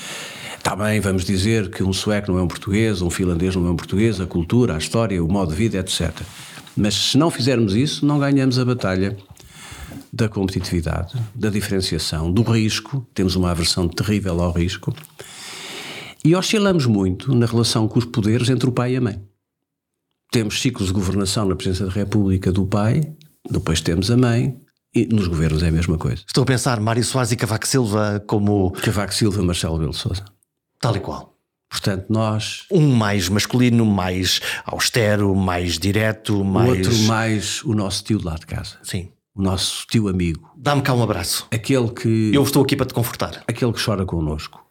[0.57, 3.71] Está bem, vamos dizer que um sueco não é um português, um finlandês não é
[3.71, 6.11] um português, a cultura, a história, o modo de vida, etc.
[6.77, 9.16] Mas se não fizermos isso, não ganhamos a batalha
[10.12, 14.94] da competitividade, da diferenciação, do risco, temos uma aversão terrível ao risco,
[16.25, 19.23] e oscilamos muito na relação com os poderes entre o pai e a mãe.
[20.31, 23.01] Temos ciclos de governação na presidência da República do pai,
[23.51, 24.61] depois temos a mãe,
[24.94, 26.23] e nos governos é a mesma coisa.
[26.27, 28.73] Estou a pensar Mário Soares e Cavaco Silva como.
[28.73, 30.25] Cavaco Silva, Marcelo Belo Souza.
[30.81, 31.37] Tal e qual.
[31.68, 32.64] Portanto, nós.
[32.70, 36.68] Um mais masculino, mais austero, mais direto, mais.
[36.68, 38.79] O outro mais o nosso tio de lá de casa.
[38.83, 40.53] Sim o nosso tio amigo.
[40.57, 41.48] Dá-me cá um abraço.
[41.50, 42.31] Aquele que.
[42.33, 43.42] Eu estou aqui para te confortar.
[43.48, 44.64] Aquele que chora connosco.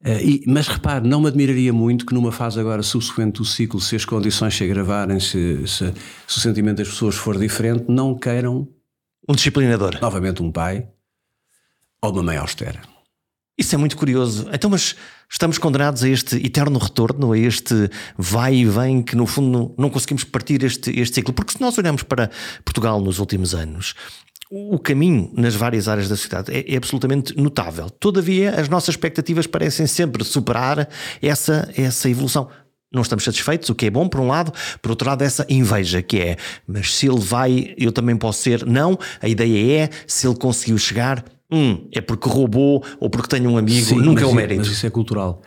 [0.00, 3.80] Uh, e, mas repare, não me admiraria muito que numa fase agora subsequente do ciclo,
[3.80, 5.92] se as condições se agravarem, se, se,
[6.26, 8.68] se o sentimento das pessoas for diferente, não queiram.
[9.28, 9.98] Um disciplinador.
[10.00, 10.88] Novamente um pai
[12.00, 12.80] ou uma mãe austera.
[13.58, 14.48] Isso é muito curioso.
[14.52, 14.94] Então, mas
[15.28, 19.90] estamos condenados a este eterno retorno, a este vai e vem que, no fundo, não
[19.90, 21.34] conseguimos partir este, este ciclo.
[21.34, 22.30] Porque se nós olharmos para
[22.64, 23.94] Portugal nos últimos anos,
[24.48, 27.90] o caminho nas várias áreas da sociedade é, é, absolutamente notável.
[27.90, 30.88] Todavia, as nossas expectativas parecem sempre superar
[31.20, 32.48] essa, essa evolução.
[32.90, 36.00] Não estamos satisfeitos, o que é bom por um lado, por outro lado, essa inveja
[36.00, 38.64] que é, mas se ele vai, eu também posso ser.
[38.64, 43.50] Não, a ideia é, se ele conseguiu chegar, Hum, é porque roubou ou porque tenho
[43.50, 44.60] um amigo, Sim, nunca é o mérito.
[44.60, 45.40] Mas isso é cultural.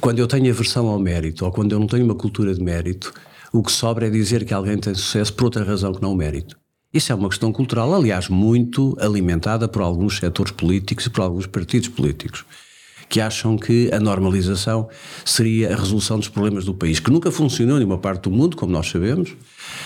[0.00, 3.12] Quando eu tenho aversão ao mérito ou quando eu não tenho uma cultura de mérito,
[3.52, 6.16] o que sobra é dizer que alguém tem sucesso por outra razão que não o
[6.16, 6.56] mérito.
[6.94, 11.46] Isso é uma questão cultural, aliás, muito alimentada por alguns setores políticos e por alguns
[11.46, 12.44] partidos políticos
[13.08, 14.88] que acham que a normalização
[15.24, 18.56] seria a resolução dos problemas do país, que nunca funcionou em uma parte do mundo,
[18.56, 19.34] como nós sabemos,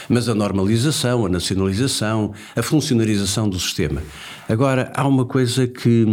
[0.08, 4.02] mas a normalização, a nacionalização, a funcionarização do sistema.
[4.48, 6.06] Agora, há uma coisa que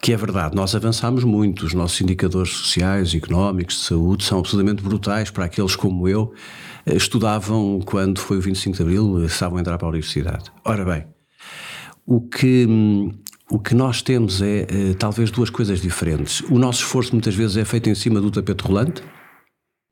[0.00, 4.82] que é verdade, nós avançamos muito, os nossos indicadores sociais, económicos, de saúde são absolutamente
[4.82, 6.34] brutais para aqueles como eu
[6.84, 10.50] eh, estudavam quando foi o 25 de Abril, estavam a entrar para a universidade.
[10.64, 11.06] Ora bem,
[12.04, 12.66] o que
[13.52, 16.40] o que nós temos é uh, talvez duas coisas diferentes.
[16.50, 19.02] O nosso esforço muitas vezes é feito em cima do tapete rolante.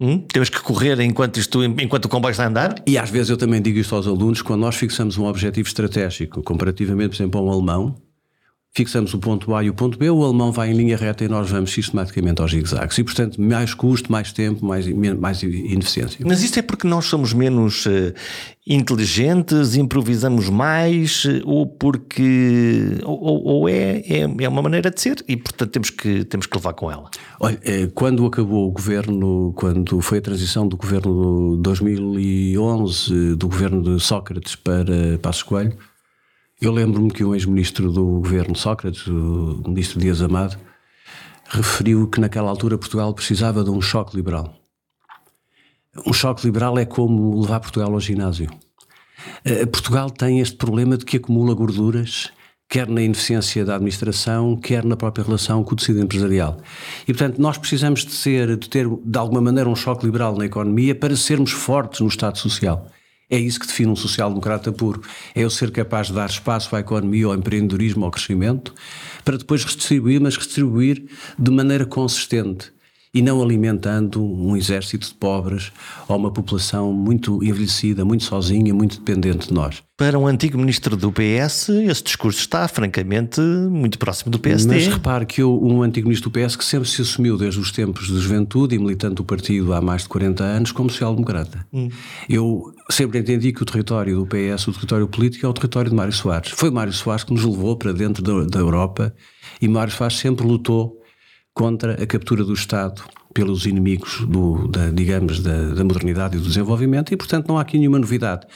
[0.01, 0.25] Hum?
[0.33, 2.75] Temos que correr enquanto, isto, enquanto o comboio está a andar?
[2.87, 6.43] E às vezes eu também digo isto aos alunos, quando nós fixamos um objetivo estratégico,
[6.43, 7.97] comparativamente, por exemplo, a um alemão,
[8.73, 11.29] fixamos o ponto A e o ponto B, o alemão vai em linha reta e
[11.29, 12.97] nós vamos sistematicamente aos zigzags.
[12.99, 16.25] E, portanto, mais custo, mais tempo, mais, mais ineficiência.
[16.25, 18.15] Mas isto é porque nós somos menos uh,
[18.65, 22.99] inteligentes, improvisamos mais, uh, ou porque.
[23.05, 26.57] ou, ou é, é, é, uma maneira de ser e, portanto, temos que, temos que
[26.57, 27.11] levar com ela.
[27.41, 33.49] Olha, eh, quando acabou o governo, quando foi a transição do governo de 2011, do
[33.49, 35.77] governo de Sócrates para Passos Coelho
[36.61, 40.59] eu lembro-me que o ex-ministro do governo Sócrates, o ministro Dias Amado,
[41.49, 44.55] referiu que naquela altura Portugal precisava de um choque liberal.
[46.07, 48.51] Um choque liberal é como levar Portugal ao ginásio.
[49.45, 52.31] Eh, Portugal tem este problema de que acumula gorduras,
[52.69, 56.61] quer na ineficiência da administração, quer na própria relação com o tecido empresarial.
[57.03, 60.45] E, portanto, nós precisamos de, ser, de ter, de alguma maneira, um choque liberal na
[60.45, 62.87] economia para sermos fortes no Estado Social.
[63.31, 65.03] É isso que define um social-democrata puro.
[65.35, 68.75] É eu ser capaz de dar espaço à economia, ao empreendedorismo, ao crescimento,
[69.25, 71.05] para depois redistribuir, mas redistribuir
[71.39, 72.73] de maneira consistente
[73.13, 75.73] e não alimentando um exército de pobres
[76.09, 79.83] ou uma população muito envelhecida, muito sozinha, muito dependente de nós.
[79.97, 84.75] Para um antigo ministro do PS, esse discurso está francamente muito próximo do PSD.
[84.75, 87.71] Mas repare que eu, um antigo ministro do PS que sempre se assumiu desde os
[87.71, 91.67] tempos de juventude e militante do partido há mais de 40 anos como social-democrata.
[91.73, 91.89] Hum.
[92.29, 95.97] Eu sempre entendi que o território do PS, o território político, é o território de
[95.97, 96.51] Mário Soares.
[96.53, 99.15] Foi Mário Soares que nos levou para dentro da, da Europa
[99.61, 101.00] e Mário Soares sempre lutou
[101.55, 106.47] contra a captura do Estado pelos inimigos do, da, digamos, da, da, modernidade e do
[106.47, 108.47] desenvolvimento e, portanto, não há aqui nenhuma novidade.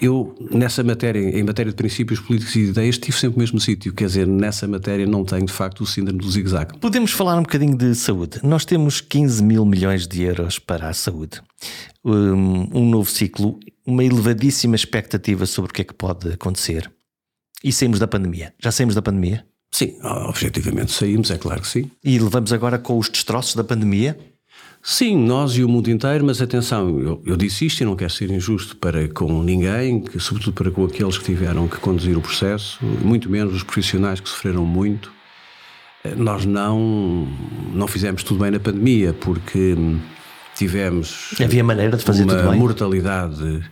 [0.00, 3.60] Eu, nessa matéria, em matéria de princípios políticos e de ideias, estive sempre no mesmo
[3.60, 6.78] sítio, quer dizer, nessa matéria não tenho, de facto, o síndrome do zigue-zague.
[6.78, 8.40] Podemos falar um bocadinho de saúde.
[8.42, 11.40] Nós temos 15 mil milhões de euros para a saúde.
[12.04, 16.90] Um, um novo ciclo, uma elevadíssima expectativa sobre o que é que pode acontecer.
[17.62, 18.52] E saímos da pandemia.
[18.60, 19.44] Já saímos da pandemia?
[19.70, 21.90] Sim, objetivamente saímos, é claro que sim.
[22.02, 24.18] E levamos agora com os destroços da pandemia?
[24.82, 28.10] Sim, nós e o mundo inteiro, mas atenção, eu, eu, disse isto e não quero
[28.10, 32.20] ser injusto para com ninguém, que, sobretudo para com aqueles que tiveram que conduzir o
[32.20, 35.12] processo, muito menos os profissionais que sofreram muito.
[36.04, 37.28] Eh, nós não,
[37.74, 39.76] não fizemos tudo bem na pandemia, porque
[40.54, 41.34] tivemos.
[41.42, 42.58] Havia maneira de fazer uma tudo bem.
[42.58, 43.62] mortalidade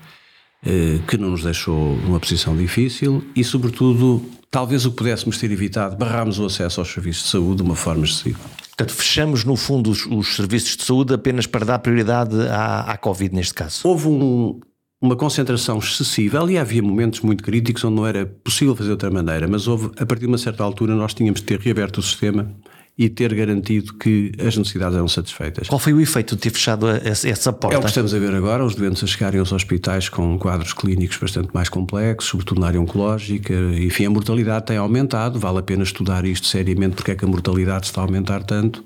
[1.06, 5.96] que não nos deixou numa posição difícil e, sobretudo, talvez o que pudéssemos ter evitado,
[5.96, 8.40] barramos o acesso aos serviços de saúde de uma forma excessiva.
[8.76, 12.96] Portanto, fechamos, no fundo, os, os serviços de saúde apenas para dar prioridade à, à
[12.96, 13.80] Covid, neste caso.
[13.88, 14.60] Houve um,
[15.00, 16.40] uma concentração excessiva.
[16.40, 19.90] Ali havia momentos muito críticos onde não era possível fazer de outra maneira, mas houve,
[19.98, 22.54] a partir de uma certa altura, nós tínhamos de ter reaberto o sistema
[22.98, 25.68] e ter garantido que as necessidades eram satisfeitas.
[25.68, 27.76] Qual foi o efeito de ter fechado essa porta?
[27.76, 30.72] É o que estamos a ver agora, os doentes a chegarem aos hospitais com quadros
[30.72, 33.52] clínicos bastante mais complexos, sobretudo na área oncológica.
[33.78, 37.28] Enfim, a mortalidade tem aumentado, vale a pena estudar isto seriamente, porque é que a
[37.28, 38.82] mortalidade está a aumentar tanto.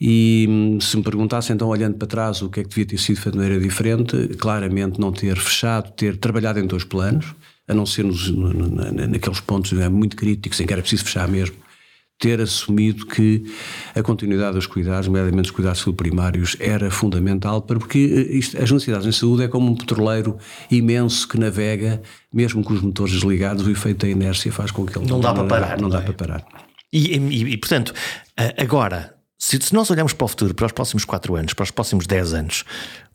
[0.00, 2.98] E hum, se me perguntasse então, olhando para trás, o que é que devia ter
[2.98, 7.26] sido de maneira diferente, claramente não ter fechado, ter trabalhado em dois planos,
[7.68, 8.28] a não ser nos,
[9.08, 11.54] naqueles pontos é, muito críticos em que era preciso fechar mesmo,
[12.22, 13.42] ter assumido que
[13.96, 19.08] a continuidade dos cuidados, nomeadamente os cuidados primários, era fundamental, porque eh, isto, as necessidades
[19.08, 20.38] em saúde é como um petroleiro
[20.70, 22.00] imenso que navega,
[22.32, 25.20] mesmo com os motores desligados, o efeito da inércia faz com que ele não, não
[25.20, 25.76] dá para parar.
[25.76, 26.02] Não, não dá é?
[26.02, 26.46] para parar.
[26.92, 27.92] E, e, e, portanto,
[28.56, 31.72] agora, se, se, nós olharmos para o futuro, para os próximos 4 anos, para os
[31.72, 32.64] próximos 10 anos,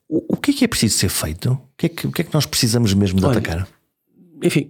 [0.09, 1.53] o, o que é que é preciso ser feito?
[1.53, 3.67] O que é que, que, é que nós precisamos mesmo de Olha, atacar?
[4.43, 4.69] Enfim,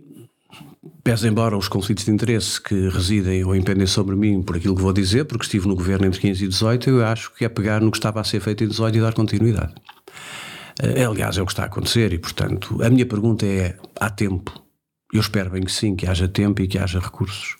[1.04, 4.82] Pese embora os conflitos de interesse que residem ou impendem sobre mim por aquilo que
[4.82, 7.82] vou dizer, porque estive no governo entre 15 e 18, eu acho que é pegar
[7.82, 9.74] no que estava a ser feito em 18 e dar continuidade.
[10.82, 14.10] Eh, aliás, é o que está a acontecer e, portanto, a minha pergunta é: há
[14.10, 14.64] tempo?
[15.14, 17.56] Eu espero bem que sim, que haja tempo e que haja recursos.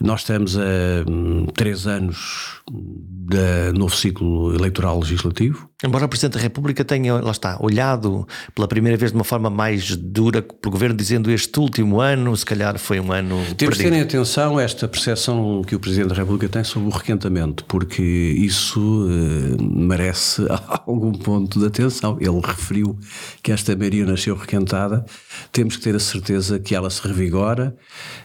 [0.00, 0.62] Nós estamos a
[1.08, 5.70] hum, três anos do novo ciclo eleitoral legislativo.
[5.84, 9.50] Embora o Presidente da República tenha, lá está, olhado pela primeira vez de uma forma
[9.50, 13.40] mais dura para o Governo, dizendo este último ano, se calhar foi um ano.
[13.56, 16.92] Temos de ter em atenção esta percepção que o Presidente da República tem sobre o
[16.92, 20.46] requentamento, porque isso uh, merece
[20.86, 22.16] algum ponto de atenção.
[22.20, 22.96] Ele referiu
[23.42, 25.04] que esta Maria nasceu requentada,
[25.50, 27.74] temos que ter a certeza que ela se revigora,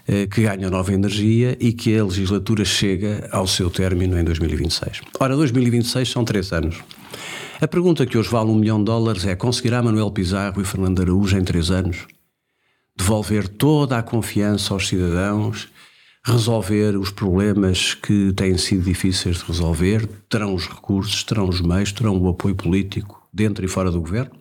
[0.07, 5.01] uh, que ganha nova energia e que a legislatura chega ao seu término em 2026.
[5.19, 6.77] Ora, 2026 são três anos.
[7.59, 11.01] A pergunta que hoje vale um milhão de dólares é: conseguirá Manuel Pizarro e Fernando
[11.01, 12.05] Araújo, em três anos,
[12.95, 15.67] devolver toda a confiança aos cidadãos,
[16.23, 20.07] resolver os problemas que têm sido difíceis de resolver?
[20.29, 24.37] Terão os recursos, terão os meios, terão o apoio político dentro e fora do governo?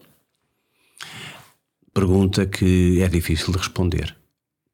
[1.94, 4.14] Pergunta que é difícil de responder.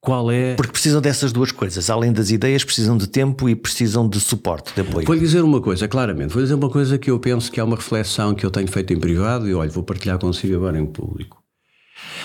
[0.04, 0.56] Qual é.
[0.56, 1.88] Porque precisam dessas duas coisas.
[1.88, 5.06] Além das ideias, precisam de tempo e precisam de suporte, de apoio.
[5.06, 6.32] Vou lhe dizer uma coisa, claramente.
[6.32, 8.92] Vou dizer uma coisa que eu penso que é uma reflexão que eu tenho feito
[8.92, 11.40] em privado e, olha, vou partilhar consigo agora em público.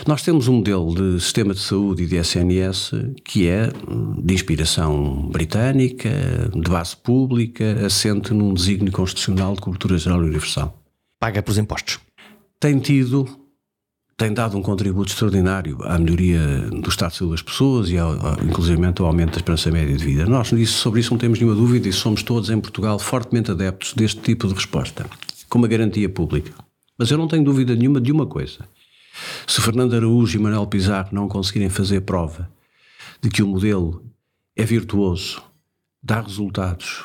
[0.07, 3.69] Nós temos um modelo de sistema de saúde e de SNS que é
[4.23, 6.09] de inspiração britânica,
[6.51, 10.81] de base pública, assente num desígnio constitucional de cobertura geral e universal.
[11.19, 11.99] Paga pelos impostos.
[12.59, 13.27] Tem tido
[14.17, 18.15] tem dado um contributo extraordinário à melhoria do estado de saúde das pessoas e, ao,
[18.43, 20.25] inclusive, ao aumento da esperança média de vida.
[20.25, 24.19] Nós sobre isso não temos nenhuma dúvida e somos todos em Portugal fortemente adeptos deste
[24.19, 25.05] tipo de resposta,
[25.47, 26.51] com uma garantia pública.
[26.97, 28.67] Mas eu não tenho dúvida nenhuma de uma coisa.
[29.45, 32.49] Se Fernando Araújo e Manuel Pizarro não conseguirem fazer prova
[33.21, 34.03] de que o modelo
[34.55, 35.43] é virtuoso,
[36.01, 37.03] dá resultados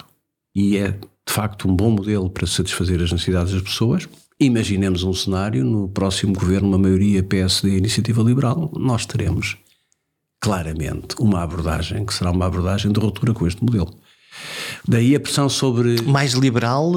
[0.54, 4.08] e é, de facto, um bom modelo para satisfazer as necessidades das pessoas,
[4.42, 9.56] Imaginemos um cenário, no próximo governo, uma maioria PSD Iniciativa Liberal, nós teremos
[10.40, 13.94] claramente uma abordagem que será uma abordagem de ruptura com este modelo.
[14.86, 16.02] Daí a pressão sobre.
[16.02, 16.92] Mais liberal,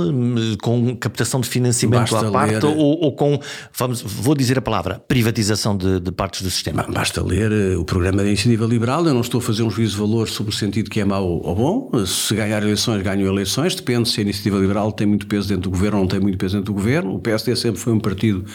[0.62, 2.65] com captação de financiamento Basta à parte, ler...
[2.65, 3.39] ou, ou, com,
[3.74, 6.84] vamos, vou dizer a palavra, privatização de, de, partes do sistema?
[6.89, 9.06] Basta ler eh, o programa da iniciativa liberal.
[9.06, 11.28] Eu não estou a fazer um juízo de valor sobre o sentido que é mau
[11.28, 12.06] ou bom.
[12.06, 13.76] Se ganhar eleições, ganham eleições.
[13.76, 16.38] Depende se a iniciativa liberal tem muito peso dentro do governo ou não tem muito
[16.38, 17.15] peso dentro do governo.
[17.15, 18.45] O PSD sempre foi um partido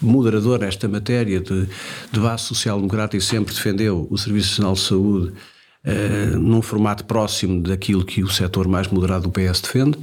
[0.00, 1.66] moderador nesta matéria de,
[2.12, 5.32] de base social-democrata e sempre defendeu o Serviço Nacional de Saúde
[5.84, 9.98] uh, num formato próximo daquilo que o setor mais moderado do PS defende.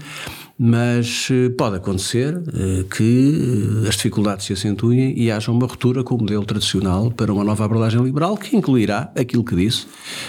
[0.63, 6.13] mas eh, pode acontecer eh, que as dificuldades se acentuem e haja uma ruptura com
[6.13, 9.88] o modelo tradicional para uma nova abordagem liberal que incluirá aquilo que disse: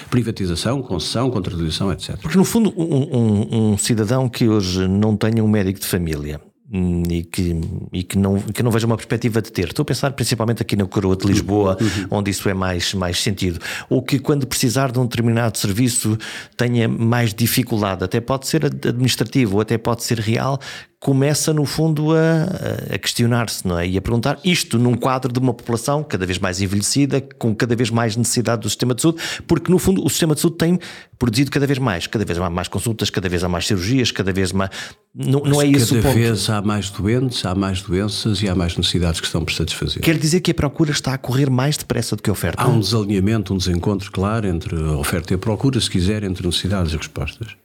[0.08, 2.16] privatização, concessão, contradição, etc.
[2.18, 6.40] Porque, no fundo, um, um, um cidadão que hoje não tenha um médico de família
[6.72, 7.60] e que,
[7.92, 9.68] e que, não, que não veja uma perspectiva de ter.
[9.68, 12.18] Estou a pensar principalmente aqui na coroa de Lisboa, uhum.
[12.18, 13.60] onde isso é mais, mais sentido.
[13.90, 16.16] Ou que quando precisar de um determinado serviço
[16.56, 20.58] tenha mais dificuldade, até pode ser administrativo, ou até pode ser real,
[21.02, 23.88] começa, no fundo, a, a questionar-se não é?
[23.88, 27.74] e a perguntar isto num quadro de uma população cada vez mais envelhecida, com cada
[27.74, 30.78] vez mais necessidade do sistema de saúde, porque, no fundo, o sistema de saúde tem
[31.18, 34.32] produzido cada vez mais, cada vez há mais consultas, cada vez há mais cirurgias, cada
[34.32, 34.70] vez mais.
[35.12, 36.02] Não, não é isso o ponto.
[36.04, 39.52] Cada vez há mais doentes, há mais doenças e há mais necessidades que estão por
[39.52, 40.00] satisfazer.
[40.00, 42.62] Quer dizer que a procura está a correr mais depressa do que a oferta?
[42.62, 46.46] Há um desalinhamento, um desencontro claro entre a oferta e a procura, se quiser, entre
[46.46, 47.61] necessidades e respostas.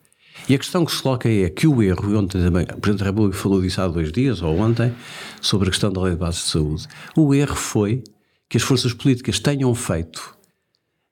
[0.50, 3.06] E a questão que se coloca é que o erro, ontem também, o Presidente da
[3.06, 4.94] República falou disso há dois dias, ou ontem,
[5.42, 6.88] sobre a questão da lei de base de saúde.
[7.16, 8.02] O erro foi
[8.50, 10.38] que as forças políticas tenham feito,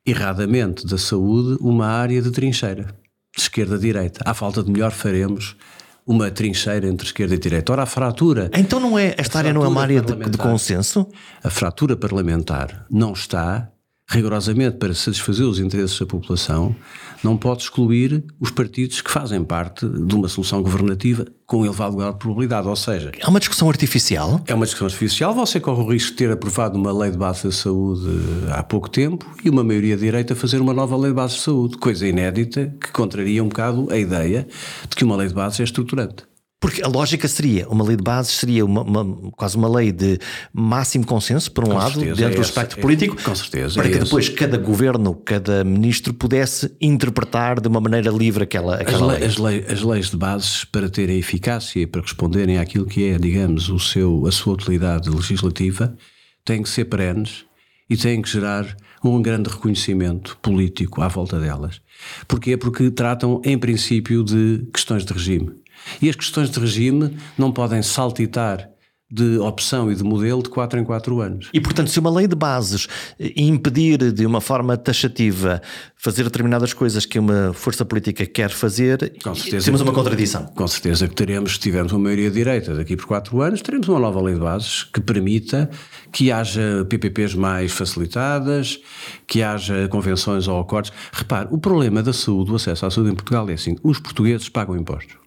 [0.05, 2.95] erradamente, da saúde uma área de trincheira,
[3.35, 4.21] de esquerda a direita.
[4.23, 5.57] À falta de melhor, faremos
[6.05, 7.73] uma trincheira entre esquerda e direita.
[7.73, 8.49] Ora, a fratura.
[8.53, 11.07] Então não é, esta área não é uma área de, de consenso?
[11.43, 13.69] A fratura parlamentar não está
[14.07, 16.75] rigorosamente para satisfazer os interesses da população,
[17.23, 22.13] não pode excluir os partidos que fazem parte de uma solução governativa com elevado grau
[22.13, 22.67] de probabilidade.
[22.67, 24.41] Ou seja, é uma discussão artificial?
[24.45, 25.33] É uma discussão artificial.
[25.33, 28.07] Você corre o risco de ter aprovado uma lei de base da saúde
[28.51, 31.77] há pouco tempo e uma maioria direita fazer uma nova lei de base de saúde,
[31.77, 34.47] coisa inédita que contraria um bocado a ideia
[34.87, 36.23] de que uma lei de base é estruturante.
[36.65, 40.17] Porque a lógica seria, uma lei de bases seria uma, uma quase uma lei de
[40.51, 43.75] máximo consenso, por um com lado, certeza, dentro é do espectro é, político, com certeza,
[43.75, 44.35] para é que depois esse.
[44.35, 49.27] cada governo, cada ministro pudesse interpretar de uma maneira livre aquela, aquela as lei.
[49.27, 53.19] As, lei, as leis de bases, para terem eficácia e para responderem àquilo que é,
[53.19, 55.95] digamos, o seu, a sua utilidade legislativa,
[56.43, 57.45] têm que ser perenes
[57.87, 61.79] e têm que gerar um grande reconhecimento político à volta delas.
[62.27, 62.57] Porquê?
[62.57, 65.63] Porque tratam, em princípio, de questões de regime
[66.01, 68.69] e as questões de regime não podem saltitar
[69.09, 71.49] de opção e de modelo de 4 em 4 anos.
[71.53, 72.87] E, portanto, se uma lei de bases
[73.35, 75.61] impedir de uma forma taxativa
[75.95, 79.13] fazer determinadas coisas que uma força política quer fazer,
[79.63, 80.45] temos uma contradição.
[80.47, 83.99] Com certeza que teremos, se tivermos uma maioria direita daqui por 4 anos, teremos uma
[83.99, 85.69] nova lei de bases que permita
[86.11, 88.79] que haja PPPs mais facilitadas,
[89.27, 90.91] que haja convenções ou acordos.
[91.13, 94.49] Repare, o problema da saúde, o acesso à saúde em Portugal é assim, os portugueses
[94.49, 95.24] pagam impostos.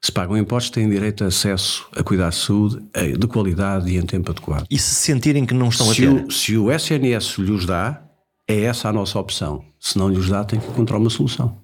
[0.00, 3.96] Se pagam impostos, têm direito a acesso a cuidar de saúde eh, de qualidade e
[3.96, 4.66] em tempo adequado.
[4.70, 6.24] E se sentirem que não estão se a ter?
[6.26, 8.02] O, se o SNS lhes dá,
[8.46, 9.64] é essa a nossa opção.
[9.80, 11.60] Se não lhes dá, tem que encontrar uma solução.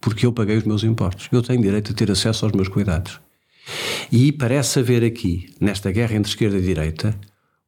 [0.00, 1.28] Porque eu paguei os meus impostos.
[1.30, 3.20] Eu tenho direito a ter acesso aos meus cuidados.
[4.10, 7.18] E parece haver aqui, nesta guerra entre esquerda e direita,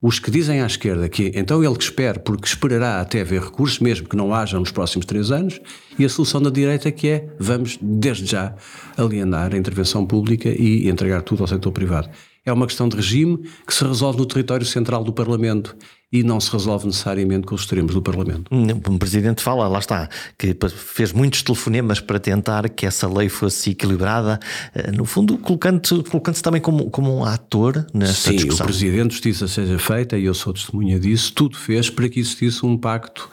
[0.07, 3.81] os que dizem à esquerda que então ele que espera, porque esperará até haver recursos,
[3.81, 5.61] mesmo que não haja nos próximos três anos,
[5.99, 8.55] e a solução da direita que é vamos, desde já,
[8.97, 12.09] alienar a intervenção pública e entregar tudo ao setor privado.
[12.45, 15.75] É uma questão de regime que se resolve no território central do Parlamento
[16.21, 18.51] e não se resolve necessariamente com os extremos do Parlamento.
[18.51, 20.09] O Presidente fala, lá está,
[20.39, 24.41] que fez muitos telefonemas para tentar que essa lei fosse equilibrada,
[24.75, 28.67] eh, no fundo colocando-se colocando também como, como um ator nessa Sim, discussão.
[28.67, 32.21] Sim, o Presidente, justiça seja feita, e eu sou testemunha disso, tudo fez para que
[32.21, 33.29] existisse um pacto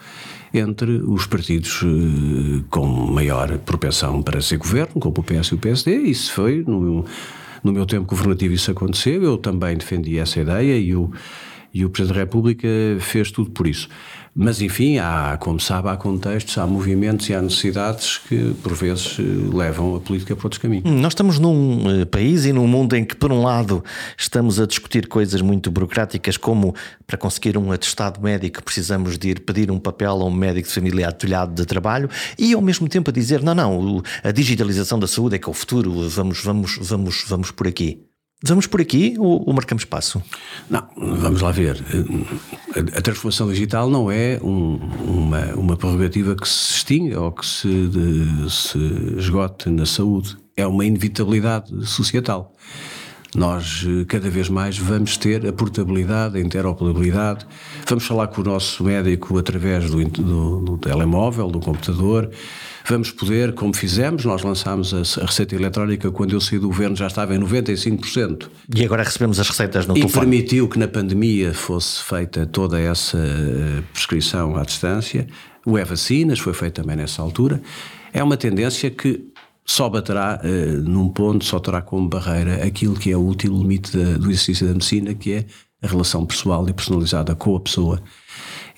[0.53, 5.57] entre os partidos eh, com maior propensão para ser governo, como o PS e o
[5.57, 7.05] PSD, isso foi no,
[7.63, 11.11] no meu tempo governativo isso aconteceu, eu também defendi essa ideia e o
[11.73, 12.67] e o Presidente da República
[12.99, 13.89] fez tudo por isso.
[14.35, 19.17] Mas, enfim, há, como sabe, há contextos, há movimentos e há necessidades que, por vezes,
[19.19, 20.85] levam a política para outros caminhos.
[20.85, 23.83] Hum, nós estamos num eh, país e num mundo em que, por um lado,
[24.17, 26.73] estamos a discutir coisas muito burocráticas, como
[27.05, 30.73] para conseguir um atestado médico precisamos de ir pedir um papel a um médico de
[30.73, 35.07] família atulhado de trabalho, e ao mesmo tempo a dizer, não, não, a digitalização da
[35.07, 38.12] saúde é que é o futuro, vamos, vamos, vamos, vamos por aqui.
[38.45, 40.21] Vamos por aqui ou, ou, marcamos passo?
[40.69, 41.81] Não, vamos lá ver.
[42.93, 47.87] A, transformação digital não é um, uma, uma prerrogativa que se extinga ou que se,
[47.87, 48.77] de, se
[49.17, 50.35] esgote na saúde.
[50.57, 52.53] É uma inevitabilidade societal.
[53.33, 57.47] Nós cada vez mais vamos ter a portabilidade, a interoperabilidade.
[57.87, 62.29] Vamos falar com o nosso médico através do, do, do telemóvel, do computador
[62.87, 67.07] vamos poder, como fizemos, nós lançámos a, receita eletrónica quando eu saí do governo, já
[67.07, 68.49] estava em 95%.
[68.75, 70.25] E agora recebemos as receitas no e telefone.
[70.25, 75.27] E permitiu que na pandemia fosse feita toda essa eh, prescrição à distância.
[75.65, 77.61] O E-Vacinas foi feito também nessa altura.
[78.11, 79.31] É uma tendência que
[79.65, 83.95] só baterá uh, num ponto, só terá como barreira aquilo que é o último limite
[83.97, 85.45] da, do exercício da medicina, que é
[85.81, 88.01] a relação pessoal e personalizada com a pessoa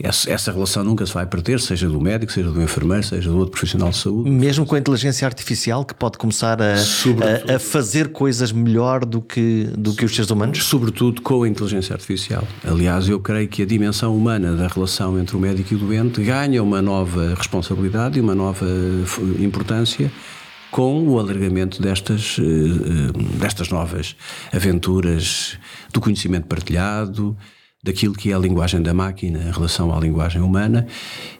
[0.02, 3.38] essa, essa, relação nunca se vai perder, seja do médico, seja do enfermeiro, seja do
[3.38, 4.30] outro profissional de saúde.
[4.30, 9.22] Mesmo com a inteligência artificial que pode começar a, a, a, fazer coisas melhor do
[9.22, 10.64] que, do que os seres humanos?
[10.64, 12.46] Sobretudo com a inteligência artificial.
[12.64, 16.22] Aliás, eu creio que a dimensão humana da relação entre o médico e o doente
[16.22, 18.66] ganha uma nova responsabilidade e uma nova
[19.39, 20.12] importância
[20.76, 24.14] com o alargamento destas, eh, eh, destas novas
[24.52, 25.58] aventuras
[25.93, 27.38] do conhecimento partilhado,
[27.86, 30.88] daquilo que é a linguagem da máquina em relação à linguagem humana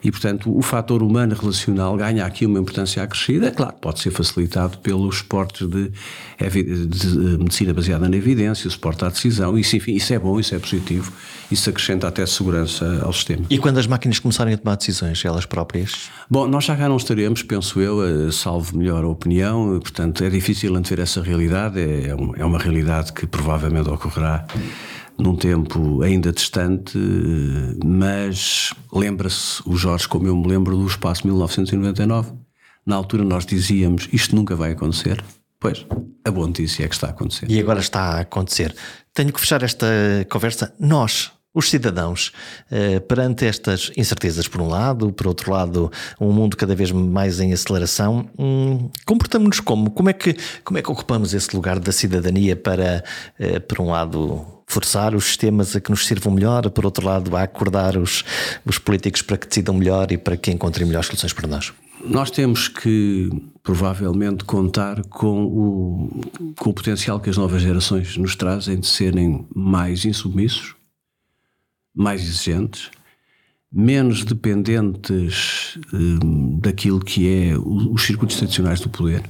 [0.02, 3.50] e, portanto, o fator humano relacional ganha aqui uma importância acrescida.
[3.50, 9.08] Claro, pode ser facilitado pelos suportes de, de medicina baseada na evidência, o suporte à
[9.08, 11.12] decisão, isso, enfim, isso é bom, isso é positivo,
[11.50, 13.44] isso acrescenta até segurança ao sistema.
[13.50, 16.08] E quando as máquinas começarem a tomar decisões, elas próprias?
[16.30, 20.76] Bom, nós já cá não estaremos, penso eu, salvo melhor a opinião, portanto, é difícil
[20.76, 24.46] antever essa realidade, é, é uma realidade que provavelmente ocorrerá
[25.18, 26.98] num tempo ainda distante,
[27.84, 32.32] mas lembra-se o Jorge, como eu me lembro, do espaço 1999.
[32.84, 35.22] Na altura nós dizíamos isto nunca vai acontecer.
[35.58, 35.86] Pois,
[36.24, 37.50] a boa notícia é que está a acontecer.
[37.50, 38.74] E agora está a acontecer.
[39.14, 39.86] Tenho que fechar esta
[40.28, 40.74] conversa.
[40.78, 42.32] Nós, os cidadãos,
[42.70, 45.90] eh, perante estas incertezas, por um lado, por outro lado,
[46.20, 49.90] um mundo cada vez mais em aceleração, hum, comportamos-nos como?
[49.90, 53.02] Como é, que, como é que ocupamos esse lugar da cidadania para,
[53.38, 57.34] eh, por um lado, forçar os sistemas a que nos sirvam melhor, por outro lado,
[57.36, 58.24] a acordar os,
[58.64, 61.72] os políticos para que decidam melhor e para que encontrem melhores soluções para nós?
[62.04, 63.30] Nós temos que,
[63.62, 66.20] provavelmente, contar com o,
[66.56, 70.74] com o potencial que as novas gerações nos trazem de serem mais insubmissos,
[71.94, 72.90] mais exigentes,
[73.72, 79.22] menos dependentes hum, daquilo que é os circuitos tradicionais do poder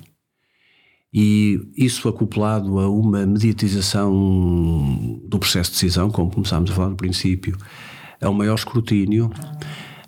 [1.12, 6.96] e isso acoplado a uma mediatização do processo de decisão, como começámos a falar no
[6.96, 7.56] princípio,
[8.20, 9.30] a um maior escrutínio,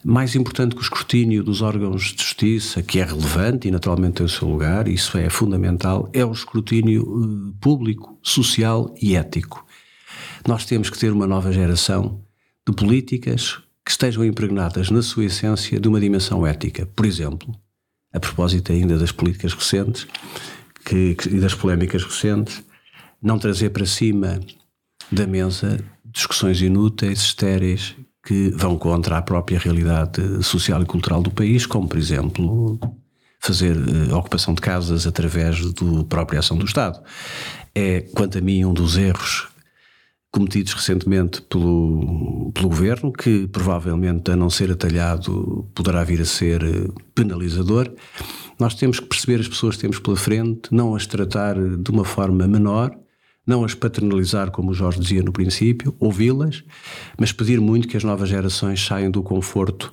[0.04, 4.26] mais importante que o escrutínio dos órgãos de justiça, que é relevante e naturalmente tem
[4.26, 9.66] o seu lugar, isso é fundamental, é o escrutínio eh, público, social e ético.
[10.46, 12.22] Nós temos que ter uma nova geração
[12.66, 16.86] de políticas que estejam impregnadas na sua essência de uma dimensão ética.
[16.86, 17.54] Por exemplo,
[18.12, 20.06] a propósito ainda das políticas recentes,
[20.88, 22.62] que, que, e das polémicas recentes,
[23.22, 24.40] não trazer para cima
[25.12, 31.30] da mesa discussões inúteis, estéreis, que vão contra a própria realidade social e cultural do
[31.30, 32.78] país, como, por exemplo,
[33.38, 37.00] fazer uh, ocupação de casas através da própria ação do Estado.
[37.74, 39.47] É, quanto a mim, um dos erros
[40.38, 46.62] cometidos recentemente pelo, pelo governo, que provavelmente, a não ser atalhado, poderá vir a ser
[46.62, 47.92] eh, penalizador.
[48.56, 52.04] Nós temos que perceber as pessoas que temos pela frente, não as tratar de uma
[52.04, 52.96] forma menor,
[53.44, 56.62] não as paternalizar, como o Jorge dizia no princípio, ouvi-las,
[57.18, 59.90] mas pedir muito que as novas gerações saiam do conforto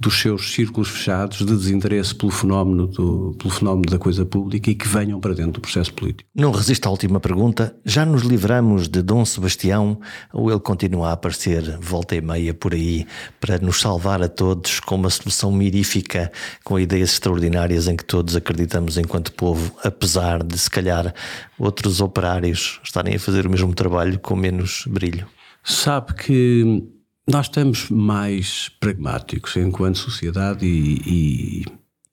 [0.00, 4.74] dos seus círculos fechados de desinteresse pelo fenómeno, do, pelo fenómeno da coisa pública e
[4.74, 6.28] que venham para dentro do processo político.
[6.34, 7.76] Não resisto à última pergunta.
[7.84, 9.98] Já nos livramos de Dom Sebastião
[10.32, 13.06] ou ele continua a aparecer volta e meia por aí
[13.40, 16.30] para nos salvar a todos com uma solução mirífica,
[16.64, 21.12] com ideias extraordinárias em que todos acreditamos enquanto povo, apesar de se calhar
[21.58, 25.26] outros operários estarem a fazer o mesmo trabalho com menos brilho?
[25.64, 26.82] Sabe que
[27.28, 31.64] nós estamos mais pragmáticos enquanto sociedade e, e,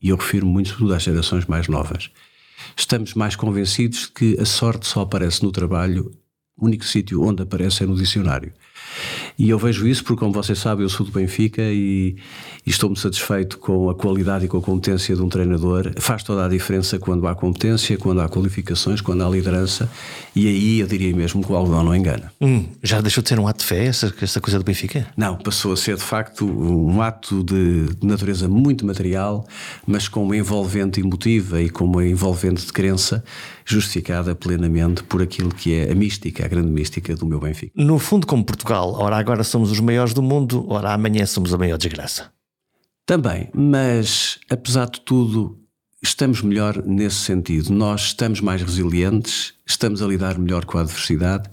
[0.02, 2.12] e eu refiro muito às gerações mais novas.
[2.76, 6.12] Estamos mais convencidos de que a sorte só aparece no trabalho,
[6.58, 8.52] o único sítio onde aparece é no dicionário.
[9.38, 12.16] E eu vejo isso porque, como vocês sabem, eu sou do Benfica e,
[12.66, 15.92] e estou-me satisfeito com a qualidade e com a competência de um treinador.
[15.98, 19.90] Faz toda a diferença quando há competência, quando há qualificações, quando há liderança.
[20.36, 22.32] E aí eu diria mesmo que o algodão não engana.
[22.42, 25.08] Hum, já deixou de ser um ato de fé, essa, essa coisa do Benfica?
[25.16, 29.48] Não, passou a ser de facto um ato de, de natureza muito material,
[29.88, 33.24] mas com uma envolvente emotiva e com uma envolvente de crença
[33.66, 37.72] justificada plenamente por aquilo que é a mística, a grande mística do meu Benfica.
[37.74, 41.58] No fundo, como Portugal, ora agora somos os maiores do mundo, ora amanhã somos a
[41.58, 42.30] maior desgraça.
[43.06, 45.65] Também, mas apesar de tudo,
[46.06, 47.74] estamos melhor nesse sentido.
[47.74, 51.50] Nós estamos mais resilientes, estamos a lidar melhor com a adversidade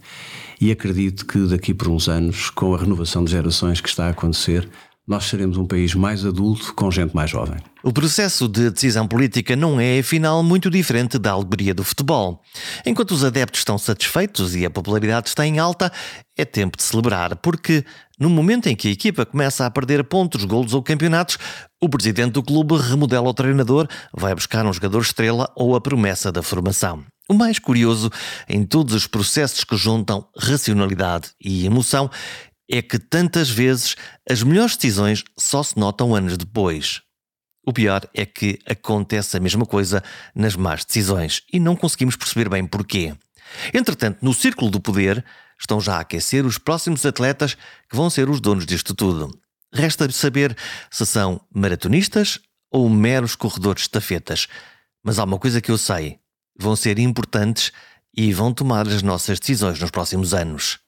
[0.61, 4.11] e acredito que daqui por uns anos, com a renovação de gerações que está a
[4.11, 4.69] acontecer,
[5.13, 7.59] nós seremos um país mais adulto com gente mais jovem.
[7.83, 12.41] O processo de decisão política não é, afinal, muito diferente da alegoria do futebol.
[12.87, 15.93] Enquanto os adeptos estão satisfeitos e a popularidade está em alta,
[16.35, 17.85] é tempo de celebrar, porque
[18.23, 21.39] No momento em que a equipa começa a perder pontos, golos ou campeonatos,
[21.81, 26.31] o presidente do clube remodela o treinador, vai buscar um jogador estrela ou a promessa
[26.31, 27.03] da formação.
[27.29, 28.11] O mais curioso
[28.49, 32.09] em todos os processos que juntam racionalidade e emoção
[32.73, 33.95] é que tantas vezes
[34.29, 37.03] as melhores decisões só se notam anos depois.
[37.65, 40.03] O pior é que acontece a mesma coisa
[40.35, 43.15] nas más decisões e não conseguimos perceber bem porquê.
[43.75, 45.23] Entretanto, no círculo do poder
[45.61, 49.39] estão já a aquecer os próximos atletas que vão ser os donos disto tudo.
[49.71, 50.57] Resta saber
[50.91, 54.49] se são maratonistas ou meros corredores de estafetas.
[55.05, 56.19] Mas há uma coisa que eu sei:
[56.59, 57.71] vão ser importantes
[58.17, 60.79] e vão tomar as nossas decisões nos próximos anos.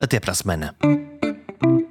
[0.00, 0.76] Até para a semana.
[1.60, 1.89] thank you